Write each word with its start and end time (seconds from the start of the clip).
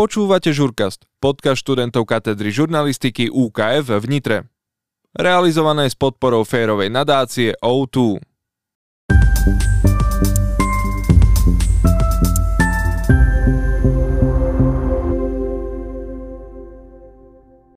Počúvate 0.00 0.48
Žurkast, 0.48 1.04
podcast 1.20 1.60
študentov 1.60 2.08
katedry 2.08 2.48
žurnalistiky 2.48 3.28
UKF 3.28 4.00
v 4.00 4.06
Nitre. 4.08 4.48
Realizované 5.12 5.92
s 5.92 5.92
podporou 5.92 6.40
férovej 6.40 6.88
nadácie 6.88 7.52
O2. 7.60 8.16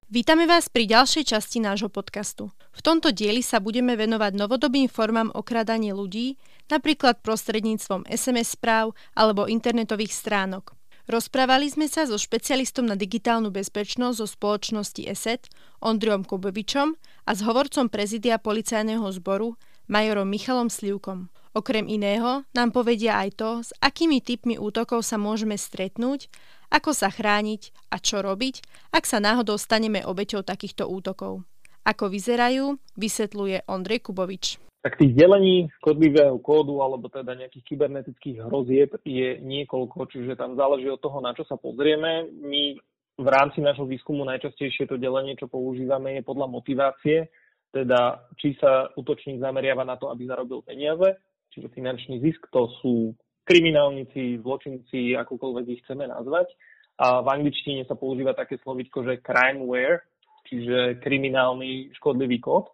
Vítame 0.08 0.48
vás 0.48 0.72
pri 0.72 0.88
ďalšej 0.88 1.28
časti 1.28 1.60
nášho 1.60 1.92
podcastu. 1.92 2.48
V 2.72 2.80
tomto 2.80 3.12
dieli 3.12 3.44
sa 3.44 3.60
budeme 3.60 4.00
venovať 4.00 4.32
novodobým 4.40 4.88
formám 4.88 5.28
okradania 5.36 5.92
ľudí, 5.92 6.40
napríklad 6.72 7.20
prostredníctvom 7.20 8.08
SMS 8.08 8.56
správ 8.56 8.96
alebo 9.12 9.44
internetových 9.52 10.16
stránok. 10.16 10.72
Rozprávali 11.04 11.68
sme 11.68 11.92
sa 11.92 12.08
so 12.08 12.16
špecialistom 12.16 12.88
na 12.88 12.96
digitálnu 12.96 13.52
bezpečnosť 13.52 14.16
zo 14.24 14.28
spoločnosti 14.28 15.04
ESET, 15.04 15.52
Ondriom 15.84 16.24
Kubovičom 16.24 16.96
a 17.28 17.32
s 17.36 17.44
hovorcom 17.44 17.92
prezidia 17.92 18.40
policajného 18.40 19.04
zboru, 19.20 19.60
majorom 19.92 20.32
Michalom 20.32 20.72
Slivkom. 20.72 21.28
Okrem 21.52 21.92
iného 21.92 22.48
nám 22.56 22.72
povedia 22.72 23.20
aj 23.20 23.30
to, 23.36 23.52
s 23.68 23.76
akými 23.84 24.24
typmi 24.24 24.56
útokov 24.56 25.04
sa 25.04 25.20
môžeme 25.20 25.60
stretnúť, 25.60 26.32
ako 26.72 26.96
sa 26.96 27.12
chrániť 27.12 27.76
a 27.92 28.00
čo 28.00 28.24
robiť, 28.24 28.64
ak 28.96 29.04
sa 29.04 29.20
náhodou 29.20 29.60
staneme 29.60 30.08
obeťou 30.08 30.48
takýchto 30.48 30.88
útokov. 30.88 31.44
Ako 31.84 32.08
vyzerajú, 32.08 32.80
vysvetľuje 32.96 33.68
Ondrej 33.68 34.08
Kubovič 34.08 34.64
tak 34.84 35.00
tých 35.00 35.16
delení 35.16 35.72
škodlivého 35.80 36.36
kódu 36.44 36.84
alebo 36.84 37.08
teda 37.08 37.40
nejakých 37.40 37.64
kybernetických 37.72 38.44
hrozieb 38.44 38.92
je 39.08 39.40
niekoľko, 39.40 40.12
čiže 40.12 40.36
tam 40.36 40.60
záleží 40.60 40.92
od 40.92 41.00
toho, 41.00 41.24
na 41.24 41.32
čo 41.32 41.48
sa 41.48 41.56
pozrieme. 41.56 42.28
My 42.44 42.76
v 43.16 43.28
rámci 43.32 43.64
nášho 43.64 43.88
výskumu 43.88 44.28
najčastejšie 44.28 44.92
to 44.92 45.00
delenie, 45.00 45.40
čo 45.40 45.48
používame, 45.48 46.20
je 46.20 46.28
podľa 46.28 46.52
motivácie, 46.52 47.32
teda 47.72 48.28
či 48.36 48.60
sa 48.60 48.92
útočník 49.00 49.40
zameriava 49.40 49.88
na 49.88 49.96
to, 49.96 50.12
aby 50.12 50.28
zarobil 50.28 50.60
peniaze, 50.68 51.16
čiže 51.56 51.72
finančný 51.72 52.20
zisk, 52.20 52.52
to 52.52 52.68
sú 52.84 53.16
kriminálnici, 53.48 54.44
zločinci, 54.44 55.16
akokoľvek 55.16 55.66
ich 55.72 55.82
chceme 55.88 56.12
nazvať. 56.12 56.52
A 57.00 57.24
v 57.24 57.28
angličtine 57.40 57.88
sa 57.88 57.96
používa 57.96 58.36
také 58.36 58.60
slovičko, 58.62 59.08
že 59.08 59.24
crimeware, 59.24 60.06
čiže 60.46 61.00
kriminálny 61.02 61.96
škodlivý 61.98 62.44
kód. 62.44 62.68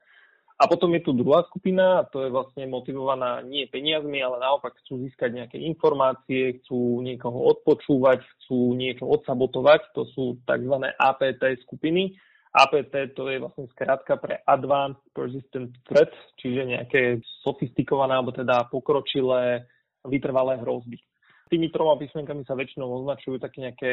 A 0.59 0.67
potom 0.67 0.91
je 0.91 0.99
tu 0.99 1.15
druhá 1.15 1.47
skupina, 1.47 2.03
to 2.11 2.27
je 2.27 2.35
vlastne 2.35 2.67
motivovaná 2.67 3.39
nie 3.47 3.63
peniazmi, 3.71 4.19
ale 4.19 4.43
naopak 4.43 4.75
chcú 4.83 4.99
získať 5.07 5.31
nejaké 5.31 5.55
informácie, 5.55 6.59
chcú 6.59 6.99
niekoho 6.99 7.55
odpočúvať, 7.55 8.19
chcú 8.19 8.75
niečo 8.75 9.07
odsabotovať. 9.07 9.95
To 9.95 10.03
sú 10.11 10.35
tzv. 10.43 10.75
APT 10.99 11.63
skupiny. 11.63 12.11
APT 12.51 13.15
to 13.15 13.31
je 13.31 13.39
vlastne 13.39 13.71
skratka 13.71 14.19
pre 14.19 14.43
Advanced 14.43 14.99
Persistent 15.15 15.71
Threat, 15.87 16.11
čiže 16.35 16.67
nejaké 16.67 17.23
sofistikované 17.39 18.19
alebo 18.19 18.35
teda 18.35 18.67
pokročilé 18.67 19.63
vytrvalé 20.03 20.59
hrozby. 20.59 20.99
Tými 21.47 21.71
troma 21.71 21.95
písmenkami 21.95 22.43
sa 22.43 22.59
väčšinou 22.59 22.99
označujú 22.99 23.39
také 23.39 23.63
nejaké 23.63 23.91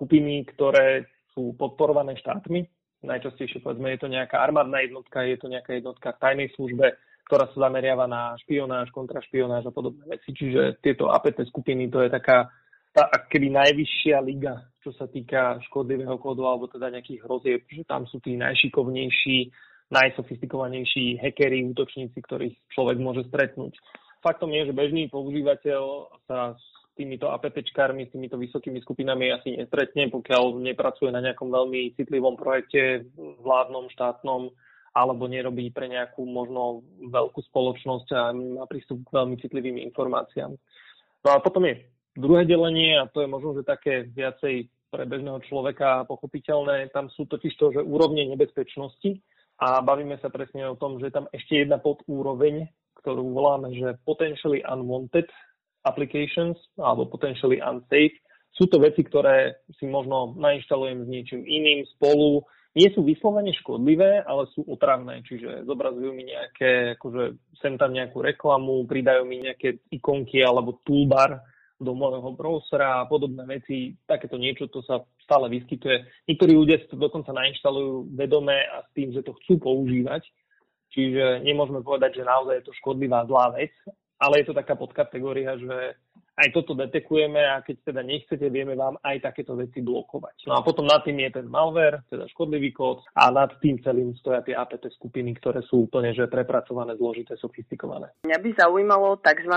skupiny, 0.00 0.48
ktoré 0.48 1.12
sú 1.36 1.52
podporované 1.60 2.16
štátmi, 2.16 2.64
najčastejšie 3.06 3.62
povedzme 3.62 3.94
je 3.94 4.00
to 4.02 4.08
nejaká 4.10 4.42
armádna 4.42 4.82
jednotka, 4.82 5.22
je 5.22 5.38
to 5.38 5.46
nejaká 5.46 5.78
jednotka 5.78 6.12
v 6.12 6.22
tajnej 6.22 6.48
službe, 6.58 6.86
ktorá 7.26 7.46
sa 7.50 7.70
zameriava 7.70 8.06
na 8.10 8.34
špionáž, 8.42 8.90
kontrašpionáž 8.90 9.66
a 9.66 9.74
podobné 9.74 10.04
veci. 10.06 10.34
Čiže 10.34 10.82
tieto 10.82 11.10
APT 11.10 11.46
skupiny, 11.46 11.90
to 11.90 12.02
je 12.02 12.10
taká 12.10 12.50
tá 12.96 13.12
keby 13.28 13.52
najvyššia 13.52 14.24
liga, 14.24 14.72
čo 14.80 14.88
sa 14.96 15.04
týka 15.04 15.60
škodlivého 15.68 16.16
kódu 16.16 16.48
alebo 16.48 16.64
teda 16.64 16.88
nejakých 16.88 17.28
hrozieb, 17.28 17.60
že 17.68 17.84
tam 17.84 18.08
sú 18.08 18.24
tí 18.24 18.40
najšikovnejší, 18.40 19.52
najsofistikovanejší 19.92 21.20
hackeri, 21.20 21.60
útočníci, 21.76 22.16
ktorých 22.24 22.56
človek 22.72 22.96
môže 22.96 23.28
stretnúť. 23.28 23.76
Faktom 24.24 24.48
je, 24.48 24.72
že 24.72 24.72
bežný 24.72 25.12
používateľ 25.12 26.08
sa 26.24 26.56
týmito 26.96 27.28
APPčkármi, 27.28 28.08
týmito 28.08 28.40
vysokými 28.40 28.80
skupinami 28.80 29.28
asi 29.30 29.54
nestretne, 29.54 30.08
pokiaľ 30.08 30.64
nepracuje 30.64 31.12
na 31.12 31.20
nejakom 31.20 31.52
veľmi 31.52 31.92
citlivom 31.94 32.40
projekte 32.40 33.04
vládnom, 33.44 33.92
štátnom, 33.92 34.48
alebo 34.96 35.28
nerobí 35.28 35.68
pre 35.76 35.92
nejakú 35.92 36.24
možno 36.24 36.80
veľkú 37.04 37.44
spoločnosť 37.52 38.08
a 38.16 38.32
má 38.32 38.64
prístup 38.64 39.04
k 39.04 39.12
veľmi 39.12 39.36
citlivým 39.44 39.76
informáciám. 39.92 40.56
No 41.20 41.28
a 41.28 41.36
potom 41.44 41.68
je 41.68 41.84
druhé 42.16 42.48
delenie 42.48 42.96
a 42.96 43.04
to 43.04 43.20
je 43.20 43.28
možno, 43.28 43.60
že 43.60 43.68
také 43.68 44.08
viacej 44.08 44.72
pre 44.88 45.04
bežného 45.04 45.36
človeka 45.44 46.08
pochopiteľné. 46.08 46.88
Tam 46.96 47.12
sú 47.12 47.28
totiž 47.28 47.52
to, 47.60 47.76
že 47.76 47.84
úrovne 47.84 48.24
nebezpečnosti 48.24 49.20
a 49.60 49.84
bavíme 49.84 50.16
sa 50.24 50.32
presne 50.32 50.64
o 50.64 50.80
tom, 50.80 50.96
že 50.96 51.12
je 51.12 51.14
tam 51.20 51.28
ešte 51.28 51.60
jedna 51.60 51.76
podúroveň, 51.76 52.64
ktorú 53.04 53.36
voláme, 53.36 53.76
že 53.76 54.00
potentially 54.08 54.64
unwanted 54.64 55.28
applications 55.86 56.58
alebo 56.74 57.06
potentially 57.06 57.62
unsafe. 57.62 58.18
Sú 58.50 58.66
to 58.66 58.82
veci, 58.82 59.06
ktoré 59.06 59.62
si 59.78 59.86
možno 59.86 60.34
nainštalujem 60.34 61.04
s 61.04 61.08
niečím 61.08 61.40
iným 61.46 61.86
spolu. 61.94 62.42
Nie 62.76 62.92
sú 62.92 63.04
vyslovene 63.04 63.56
škodlivé, 63.56 64.20
ale 64.24 64.48
sú 64.52 64.60
otravné, 64.68 65.24
čiže 65.24 65.64
zobrazujú 65.64 66.12
mi 66.12 66.28
nejaké, 66.28 66.96
akože 67.00 67.56
sem 67.60 67.80
tam 67.80 67.92
nejakú 67.96 68.20
reklamu, 68.20 68.84
pridajú 68.84 69.24
mi 69.24 69.40
nejaké 69.40 69.80
ikonky 69.88 70.44
alebo 70.44 70.80
toolbar 70.84 71.40
do 71.76 71.92
môjho 71.92 72.32
browsera 72.32 73.04
a 73.04 73.08
podobné 73.08 73.44
veci. 73.44 73.96
Takéto 74.08 74.40
niečo, 74.40 74.68
to 74.72 74.80
sa 74.84 75.04
stále 75.20 75.48
vyskytuje. 75.52 76.28
Niektorí 76.28 76.52
ľudia 76.56 76.80
si 76.80 76.88
to 76.88 76.96
dokonca 76.96 77.32
nainštalujú 77.36 78.12
vedome 78.16 78.56
a 78.56 78.84
s 78.84 78.88
tým, 78.96 79.12
že 79.12 79.20
to 79.20 79.36
chcú 79.44 79.60
používať. 79.60 80.24
Čiže 80.96 81.44
nemôžeme 81.44 81.84
povedať, 81.84 82.20
že 82.20 82.28
naozaj 82.28 82.60
je 82.60 82.66
to 82.72 82.78
škodlivá 82.80 83.28
zlá 83.28 83.52
vec, 83.52 83.72
ale 84.16 84.42
je 84.42 84.46
to 84.50 84.54
taká 84.56 84.74
podkategória, 84.74 85.56
že 85.60 85.96
aj 86.36 86.52
toto 86.52 86.76
detekujeme 86.76 87.40
a 87.40 87.64
keď 87.64 87.76
teda 87.92 88.02
nechcete, 88.04 88.52
vieme 88.52 88.76
vám 88.76 89.00
aj 89.00 89.24
takéto 89.24 89.56
veci 89.56 89.80
blokovať. 89.80 90.44
No 90.44 90.60
a 90.60 90.60
potom 90.60 90.84
nad 90.84 91.00
tým 91.00 91.16
je 91.24 91.40
ten 91.40 91.48
malware, 91.48 92.04
teda 92.12 92.28
škodlivý 92.28 92.76
kód 92.76 93.00
a 93.16 93.32
nad 93.32 93.56
tým 93.56 93.80
celým 93.80 94.12
stoja 94.20 94.44
tie 94.44 94.52
APT 94.52 94.92
skupiny, 95.00 95.32
ktoré 95.40 95.64
sú 95.64 95.88
úplne 95.88 96.12
že 96.12 96.28
prepracované, 96.28 96.92
zložité, 97.00 97.40
sofistikované. 97.40 98.12
Mňa 98.28 98.38
by 98.40 98.50
zaujímalo 98.52 99.16
tzv. 99.24 99.54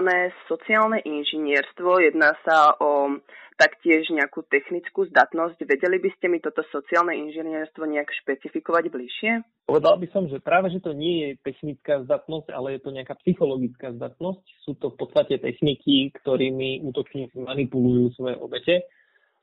sociálne 0.47 1.03
inžinierstvo. 1.03 1.99
Jedná 1.99 2.31
sa 2.47 2.79
o 2.79 3.19
taktiež 3.59 4.07
nejakú 4.07 4.47
technickú 4.47 5.03
zdatnosť. 5.11 5.67
Vedeli 5.67 5.99
by 5.99 6.09
ste 6.15 6.31
mi 6.31 6.39
toto 6.39 6.63
sociálne 6.71 7.11
inžinierstvo 7.27 7.83
nejak 7.83 8.07
špecifikovať 8.23 8.87
bližšie? 8.87 9.31
Povedal 9.67 9.99
by 9.99 10.07
som, 10.15 10.31
že 10.31 10.39
práve, 10.39 10.71
že 10.71 10.79
to 10.79 10.95
nie 10.95 11.19
je 11.19 11.29
technická 11.43 11.99
zdatnosť, 12.07 12.55
ale 12.55 12.79
je 12.79 12.81
to 12.81 12.95
nejaká 12.95 13.19
psychologická 13.19 13.91
zdatnosť. 13.99 14.43
Sú 14.63 14.79
to 14.79 14.95
v 14.95 14.97
podstate 15.03 15.35
techniky, 15.43 16.15
ktorými 16.23 16.87
útočníci 16.87 17.35
manipulujú 17.43 18.15
svoje 18.15 18.39
obete 18.39 18.75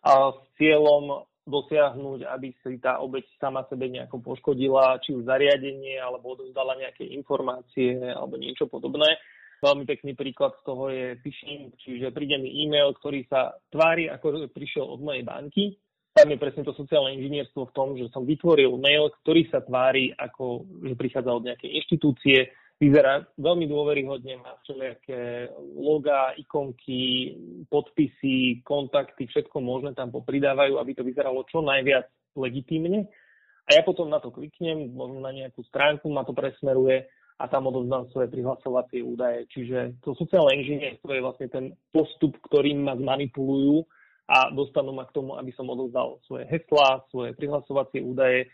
a 0.00 0.32
s 0.32 0.38
cieľom 0.56 1.28
dosiahnuť, 1.46 2.26
aby 2.26 2.48
si 2.58 2.82
tá 2.82 2.98
obeť 2.98 3.38
sama 3.38 3.62
sebe 3.70 3.86
nejako 3.86 4.18
poškodila, 4.18 4.98
či 4.98 5.14
už 5.14 5.30
zariadenie, 5.30 5.94
alebo 5.94 6.34
odovzdala 6.34 6.74
nejaké 6.74 7.06
informácie, 7.14 7.94
alebo 8.02 8.34
niečo 8.34 8.66
podobné 8.66 9.14
Veľmi 9.64 9.88
pekný 9.88 10.12
príklad 10.12 10.52
z 10.60 10.62
toho 10.68 10.84
je 10.92 11.16
phishing, 11.24 11.72
čiže 11.80 12.12
príde 12.12 12.36
mi 12.36 12.52
e-mail, 12.64 12.92
ktorý 13.00 13.24
sa 13.24 13.56
tvári, 13.72 14.06
ako 14.12 14.52
prišiel 14.52 14.84
od 14.84 15.00
mojej 15.00 15.24
banky. 15.24 15.80
Tam 16.12 16.28
je 16.32 16.40
presne 16.40 16.64
to 16.64 16.72
sociálne 16.72 17.16
inžinierstvo 17.16 17.68
v 17.68 17.74
tom, 17.76 17.88
že 17.96 18.08
som 18.12 18.24
vytvoril 18.24 18.72
mail, 18.80 19.12
ktorý 19.24 19.48
sa 19.52 19.60
tvári, 19.60 20.12
ako 20.16 20.64
že 20.84 20.94
prichádza 20.96 21.32
od 21.32 21.44
nejakej 21.44 21.70
inštitúcie, 21.76 22.38
vyzerá 22.76 23.24
veľmi 23.40 23.64
dôveryhodne, 23.68 24.40
má 24.40 24.60
všelijaké 24.64 25.52
logá, 25.76 26.36
ikonky, 26.36 27.32
podpisy, 27.72 28.60
kontakty, 28.60 29.24
všetko 29.28 29.56
možné 29.64 29.96
tam 29.96 30.12
popridávajú, 30.12 30.76
aby 30.76 30.92
to 30.92 31.04
vyzeralo 31.04 31.44
čo 31.48 31.64
najviac 31.64 32.08
legitímne. 32.36 33.08
A 33.66 33.80
ja 33.80 33.82
potom 33.82 34.12
na 34.12 34.20
to 34.20 34.30
kliknem, 34.30 34.92
možno 34.92 35.24
na 35.24 35.32
nejakú 35.32 35.64
stránku 35.66 36.06
ma 36.12 36.22
to 36.22 36.36
presmeruje 36.36 37.08
a 37.36 37.44
tam 37.52 37.68
odovzdám 37.68 38.08
svoje 38.16 38.32
prihlasovacie 38.32 39.04
údaje. 39.04 39.44
Čiže 39.52 40.00
to 40.00 40.16
sociálne 40.16 40.56
inžinierstvo 40.56 41.10
je 41.12 41.20
vlastne 41.20 41.48
ten 41.52 41.64
postup, 41.92 42.32
ktorým 42.48 42.88
ma 42.88 42.96
zmanipulujú 42.96 43.84
a 44.26 44.48
dostanú 44.56 44.96
ma 44.96 45.04
k 45.04 45.14
tomu, 45.14 45.36
aby 45.36 45.52
som 45.52 45.68
odovzdal 45.68 46.16
svoje 46.24 46.48
heslá, 46.48 47.04
svoje 47.12 47.36
prihlasovacie 47.36 48.00
údaje, 48.00 48.48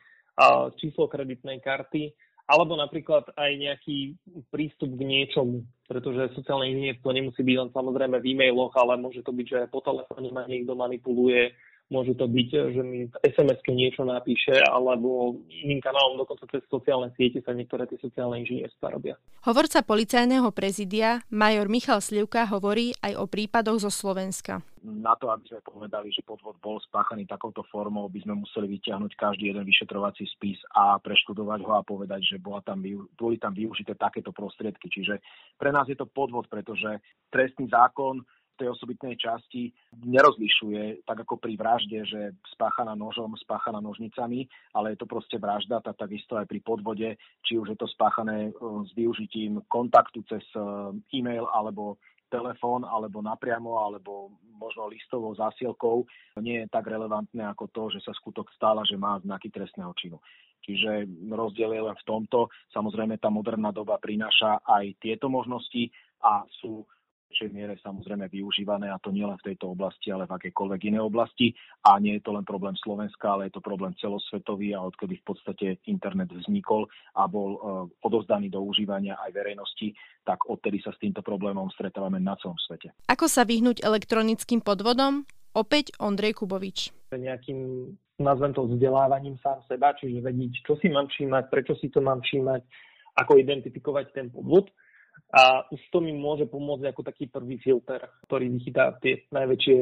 číslo 0.82 1.06
kreditnej 1.06 1.62
karty, 1.62 2.10
alebo 2.50 2.74
napríklad 2.74 3.30
aj 3.38 3.50
nejaký 3.54 4.18
prístup 4.50 4.98
k 4.98 5.06
niečomu, 5.06 5.62
pretože 5.86 6.34
sociálne 6.34 6.74
inžinierstvo 6.74 7.08
nemusí 7.14 7.40
byť 7.40 7.56
len 7.56 7.70
samozrejme 7.70 8.18
v 8.18 8.28
e-mailoch, 8.34 8.74
ale 8.76 8.98
môže 8.98 9.22
to 9.22 9.30
byť, 9.30 9.46
že 9.46 9.60
po 9.70 9.78
telefóne 9.78 10.28
ma 10.34 10.44
niekto 10.50 10.74
manipuluje, 10.74 11.54
Môže 11.92 12.16
to 12.16 12.24
byť, 12.24 12.72
že 12.72 12.80
mi 12.80 13.04
sms 13.20 13.60
niečo 13.68 14.08
napíše, 14.08 14.56
alebo 14.64 15.36
iným 15.52 15.84
kanálom, 15.84 16.16
dokonca 16.24 16.48
cez 16.48 16.64
sociálne 16.72 17.12
siete 17.20 17.44
sa 17.44 17.52
niektoré 17.52 17.84
tie 17.84 18.00
sociálne 18.00 18.40
inžinierstva 18.40 18.96
robia. 18.96 19.20
Hovorca 19.44 19.84
policajného 19.84 20.48
prezidia, 20.56 21.20
major 21.28 21.68
Michal 21.68 22.00
Slivka, 22.00 22.48
hovorí 22.48 22.96
aj 23.04 23.12
o 23.20 23.28
prípadoch 23.28 23.84
zo 23.84 23.92
Slovenska. 23.92 24.64
Na 24.82 25.14
to, 25.20 25.30
aby 25.30 25.46
sme 25.46 25.60
povedali, 25.62 26.08
že 26.10 26.24
podvod 26.24 26.56
bol 26.58 26.80
spáchaný 26.82 27.28
takouto 27.28 27.60
formou, 27.68 28.08
by 28.08 28.24
sme 28.24 28.40
museli 28.40 28.72
vyťahnuť 28.80 29.12
každý 29.14 29.52
jeden 29.52 29.62
vyšetrovací 29.62 30.24
spis 30.32 30.58
a 30.72 30.96
preštudovať 30.98 31.60
ho 31.62 31.72
a 31.76 31.86
povedať, 31.86 32.24
že 32.24 32.36
bola 32.42 32.64
tam, 32.64 32.82
boli 33.14 33.36
tam 33.36 33.52
využité 33.52 33.94
takéto 33.94 34.32
prostriedky. 34.32 34.88
Čiže 34.88 35.20
pre 35.60 35.70
nás 35.70 35.86
je 35.86 35.94
to 35.94 36.08
podvod, 36.08 36.48
pretože 36.48 36.98
trestný 37.30 37.68
zákon 37.68 38.24
tej 38.62 38.70
osobitnej 38.70 39.18
časti 39.18 39.74
nerozlišuje, 40.06 41.02
tak 41.02 41.26
ako 41.26 41.42
pri 41.42 41.58
vražde, 41.58 42.06
že 42.06 42.30
spáchaná 42.54 42.94
nožom, 42.94 43.34
spáchaná 43.42 43.82
nožnicami, 43.82 44.46
ale 44.70 44.94
je 44.94 45.02
to 45.02 45.10
proste 45.10 45.34
vražda, 45.42 45.82
tak 45.82 45.98
takisto 45.98 46.38
aj 46.38 46.46
pri 46.46 46.62
podvode, 46.62 47.18
či 47.42 47.58
už 47.58 47.74
je 47.74 47.78
to 47.82 47.90
spáchané 47.90 48.48
e, 48.48 48.52
s 48.86 48.90
využitím 48.94 49.66
kontaktu 49.66 50.22
cez 50.30 50.46
e, 50.54 50.62
e-mail 51.18 51.50
alebo 51.50 51.98
telefón, 52.30 52.86
alebo 52.86 53.18
napriamo, 53.20 53.82
alebo 53.82 54.32
možno 54.56 54.88
listovou 54.88 55.34
zásielkou, 55.34 56.06
nie 56.40 56.64
je 56.64 56.70
tak 56.70 56.86
relevantné 56.86 57.44
ako 57.50 57.68
to, 57.68 57.82
že 57.98 58.06
sa 58.06 58.16
skutok 58.16 58.48
stála, 58.56 58.86
že 58.88 58.96
má 58.96 59.18
znaky 59.20 59.50
trestného 59.50 59.92
činu. 59.98 60.16
Čiže 60.62 61.10
rozdiel 61.28 61.74
je 61.74 61.82
len 61.82 61.96
v 61.98 62.06
tomto. 62.06 62.48
Samozrejme, 62.70 63.18
tá 63.18 63.28
moderná 63.28 63.74
doba 63.74 63.98
prináša 63.98 64.62
aj 64.62 64.94
tieto 65.02 65.26
možnosti 65.26 65.90
a 66.22 66.46
sú 66.62 66.86
väčšej 67.32 67.48
miere 67.48 67.80
samozrejme 67.80 68.28
využívané 68.28 68.92
a 68.92 69.00
to 69.00 69.08
nielen 69.08 69.40
v 69.40 69.48
tejto 69.48 69.72
oblasti, 69.72 70.12
ale 70.12 70.28
v 70.28 70.36
akejkoľvek 70.36 70.80
inej 70.92 71.08
oblasti. 71.08 71.56
A 71.88 71.96
nie 71.96 72.20
je 72.20 72.22
to 72.28 72.36
len 72.36 72.44
problém 72.44 72.76
Slovenska, 72.76 73.32
ale 73.32 73.48
je 73.48 73.56
to 73.56 73.64
problém 73.64 73.96
celosvetový 73.96 74.76
a 74.76 74.84
odkedy 74.84 75.16
v 75.16 75.24
podstate 75.24 75.66
internet 75.88 76.28
vznikol 76.28 76.84
a 77.16 77.24
bol 77.24 77.50
uh, 77.56 77.60
odozdaný 78.04 78.52
do 78.52 78.60
užívania 78.60 79.16
aj 79.24 79.32
verejnosti, 79.32 79.96
tak 80.28 80.44
odtedy 80.44 80.84
sa 80.84 80.92
s 80.92 81.00
týmto 81.00 81.24
problémom 81.24 81.72
stretávame 81.72 82.20
na 82.20 82.36
celom 82.36 82.60
svete. 82.60 82.92
Ako 83.08 83.24
sa 83.32 83.48
vyhnúť 83.48 83.80
elektronickým 83.80 84.60
podvodom? 84.60 85.24
Opäť 85.56 85.96
Ondrej 85.96 86.36
Kubovič. 86.36 86.92
Nejakým 87.12 87.92
nazvem 88.20 88.52
to 88.52 88.68
vzdelávaním 88.68 89.40
sám 89.40 89.64
seba, 89.68 89.96
čiže 89.96 90.20
vedieť, 90.20 90.64
čo 90.68 90.76
si 90.80 90.92
mám 90.92 91.08
všímať, 91.08 91.48
prečo 91.48 91.72
si 91.80 91.88
to 91.88 92.04
mám 92.04 92.20
všímať, 92.20 92.60
ako 93.16 93.36
identifikovať 93.36 94.16
ten 94.16 94.32
podvod 94.32 94.72
a 95.32 95.64
už 95.72 95.80
to 95.88 96.04
mi 96.04 96.12
môže 96.12 96.44
pomôcť 96.44 96.92
ako 96.92 97.08
taký 97.08 97.24
prvý 97.32 97.56
filter, 97.56 98.04
ktorý 98.28 98.52
vychytá 98.52 98.92
tie 99.00 99.24
najväčšie 99.32 99.76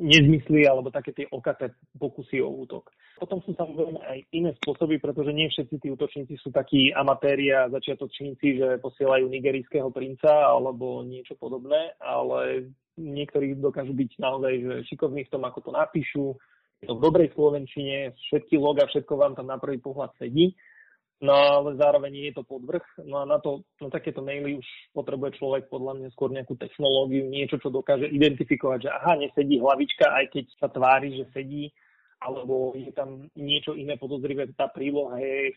nezmysly 0.00 0.64
alebo 0.64 0.88
také 0.88 1.12
tie 1.12 1.28
okaté 1.28 1.76
pokusy 2.00 2.40
o 2.40 2.48
útok. 2.48 2.88
Potom 3.20 3.44
sú 3.44 3.52
samozrejme 3.52 4.00
aj 4.00 4.18
iné 4.32 4.56
spôsoby, 4.64 4.96
pretože 4.96 5.36
nie 5.36 5.52
všetci 5.52 5.76
tí 5.76 5.92
útočníci 5.92 6.40
sú 6.40 6.48
takí 6.48 6.88
amatéri 6.96 7.52
a 7.52 7.68
začiatočníci, 7.68 8.56
že 8.56 8.80
posielajú 8.80 9.28
nigerijského 9.28 9.92
princa 9.92 10.48
alebo 10.48 11.04
niečo 11.04 11.36
podobné, 11.36 11.92
ale 12.00 12.72
niektorí 12.96 13.60
dokážu 13.60 13.92
byť 13.92 14.10
naozaj 14.16 14.52
že 14.56 14.74
šikovní 14.88 15.28
v 15.28 15.32
tom, 15.36 15.44
ako 15.44 15.68
to 15.68 15.70
napíšu, 15.76 16.26
je 16.80 16.88
to 16.88 16.96
v 16.96 17.04
dobrej 17.04 17.28
slovenčine, 17.36 18.16
všetky 18.32 18.56
loga, 18.56 18.88
všetko 18.88 19.20
vám 19.20 19.36
tam 19.36 19.52
na 19.52 19.60
prvý 19.60 19.76
pohľad 19.84 20.16
sedí 20.16 20.56
No 21.22 21.30
ale 21.32 21.78
zároveň 21.78 22.10
nie 22.10 22.26
je 22.30 22.42
to 22.42 22.44
podvrh. 22.44 22.82
No 23.06 23.22
a 23.22 23.24
na, 23.24 23.38
to, 23.38 23.62
na 23.78 23.88
takéto 23.88 24.20
maily 24.20 24.58
už 24.58 24.66
potrebuje 24.90 25.38
človek 25.38 25.70
podľa 25.70 26.02
mňa 26.02 26.08
skôr 26.10 26.34
nejakú 26.34 26.58
technológiu, 26.58 27.30
niečo, 27.30 27.56
čo 27.62 27.70
dokáže 27.70 28.10
identifikovať, 28.10 28.78
že 28.82 28.90
aha, 28.90 29.14
nesedí 29.22 29.62
hlavička, 29.62 30.10
aj 30.10 30.26
keď 30.34 30.44
sa 30.58 30.68
tvári, 30.68 31.14
že 31.14 31.30
sedí, 31.30 31.70
alebo 32.18 32.74
je 32.74 32.90
tam 32.90 33.30
niečo 33.38 33.78
iné 33.78 33.94
podozrivé, 33.94 34.50
tá 34.58 34.66
príloha 34.66 35.16
je 35.20 35.54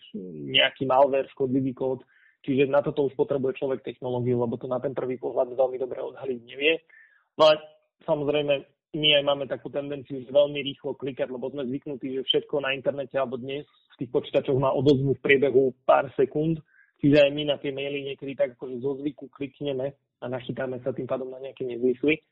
nejaký 0.52 0.86
malware, 0.86 1.32
škodlivý 1.34 1.74
kód. 1.74 2.06
Čiže 2.46 2.70
na 2.70 2.86
toto 2.86 3.10
už 3.10 3.18
potrebuje 3.18 3.60
človek 3.60 3.84
technológiu, 3.84 4.40
lebo 4.40 4.56
to 4.56 4.70
na 4.70 4.78
ten 4.80 4.94
prvý 4.94 5.18
pohľad 5.18 5.52
veľmi 5.58 5.78
dobre 5.82 6.00
odhaliť 6.00 6.40
nevie. 6.48 6.80
No 7.36 7.50
a 7.50 7.60
samozrejme 8.06 8.77
my 8.96 9.10
aj 9.20 9.24
máme 9.28 9.46
takú 9.52 9.68
tendenciu 9.68 10.24
veľmi 10.24 10.64
rýchlo 10.64 10.96
klikať, 10.96 11.28
lebo 11.28 11.52
sme 11.52 11.68
zvyknutí, 11.68 12.16
že 12.16 12.28
všetko 12.28 12.64
na 12.64 12.72
internete 12.72 13.20
alebo 13.20 13.36
dnes 13.36 13.68
v 13.98 14.06
tých 14.06 14.12
počítačoch 14.14 14.56
má 14.56 14.72
odozvu 14.72 15.18
v 15.18 15.24
priebehu 15.24 15.76
pár 15.84 16.08
sekúnd. 16.16 16.64
Čiže 16.98 17.30
aj 17.30 17.32
my 17.36 17.44
na 17.46 17.56
tie 17.62 17.70
maily 17.70 18.14
niekedy 18.14 18.34
tak 18.34 18.58
akože 18.58 18.82
zo 18.82 18.98
zvyku 18.98 19.30
klikneme 19.30 19.94
a 20.22 20.26
nachytáme 20.26 20.82
sa 20.82 20.96
tým 20.96 21.06
pádom 21.06 21.30
na 21.30 21.38
nejaké 21.38 21.62
nezmysly. 21.68 22.26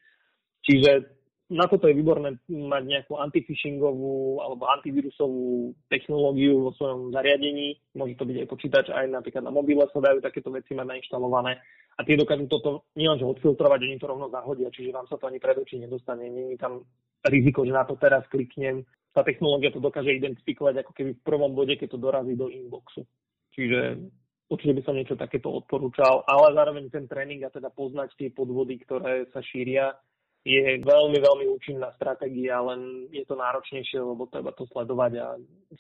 Čiže 0.66 1.06
na 1.46 1.70
toto 1.70 1.86
je 1.86 1.94
výborné 1.94 2.42
mať 2.50 2.84
nejakú 2.90 3.22
antifishingovú 3.22 4.42
alebo 4.42 4.66
antivírusovú 4.66 5.78
technológiu 5.94 6.66
vo 6.66 6.72
svojom 6.74 7.14
zariadení. 7.14 7.78
Môže 7.94 8.18
to 8.18 8.26
byť 8.26 8.38
aj 8.42 8.48
počítač, 8.50 8.86
aj 8.90 9.06
napríklad 9.14 9.46
na 9.46 9.54
mobile 9.54 9.86
sa 9.94 10.02
dajú 10.02 10.26
takéto 10.26 10.50
veci 10.50 10.74
mať 10.74 10.90
nainštalované. 10.90 11.62
A 11.96 12.04
tie 12.04 12.20
dokážu 12.20 12.52
toto 12.52 12.92
nielenže 13.00 13.24
odfiltrovať, 13.24 13.80
oni 13.88 13.98
to 14.00 14.12
rovno 14.12 14.28
zahodia, 14.28 14.68
čiže 14.68 14.92
vám 14.92 15.08
sa 15.08 15.16
to 15.16 15.32
ani 15.32 15.40
pred 15.40 15.56
oči 15.56 15.80
nedostane. 15.80 16.28
Není 16.28 16.60
tam 16.60 16.84
riziko, 17.24 17.64
že 17.64 17.72
na 17.72 17.88
to 17.88 17.96
teraz 17.96 18.28
kliknem. 18.28 18.84
Tá 19.16 19.24
technológia 19.24 19.72
to 19.72 19.80
dokáže 19.80 20.12
identifikovať 20.12 20.84
ako 20.84 20.92
keby 20.92 21.12
v 21.16 21.24
prvom 21.24 21.56
bode, 21.56 21.80
keď 21.80 21.96
to 21.96 22.00
dorazí 22.04 22.36
do 22.36 22.52
inboxu. 22.52 23.08
Čiže 23.56 24.12
určite 24.52 24.76
by 24.76 24.82
som 24.84 25.00
niečo 25.00 25.16
takéto 25.16 25.48
odporúčal, 25.48 26.28
ale 26.28 26.52
zároveň 26.52 26.92
ten 26.92 27.08
tréning 27.08 27.48
a 27.48 27.50
teda 27.50 27.72
poznať 27.72 28.12
tie 28.20 28.30
podvody, 28.30 28.76
ktoré 28.84 29.32
sa 29.32 29.40
šíria, 29.40 29.96
je 30.46 30.78
veľmi, 30.78 31.18
veľmi 31.18 31.46
účinná 31.50 31.90
stratégia, 31.98 32.62
len 32.62 33.10
je 33.10 33.26
to 33.26 33.34
náročnejšie, 33.34 33.98
lebo 33.98 34.30
treba 34.30 34.54
to 34.54 34.70
sledovať 34.70 35.12
a 35.18 35.28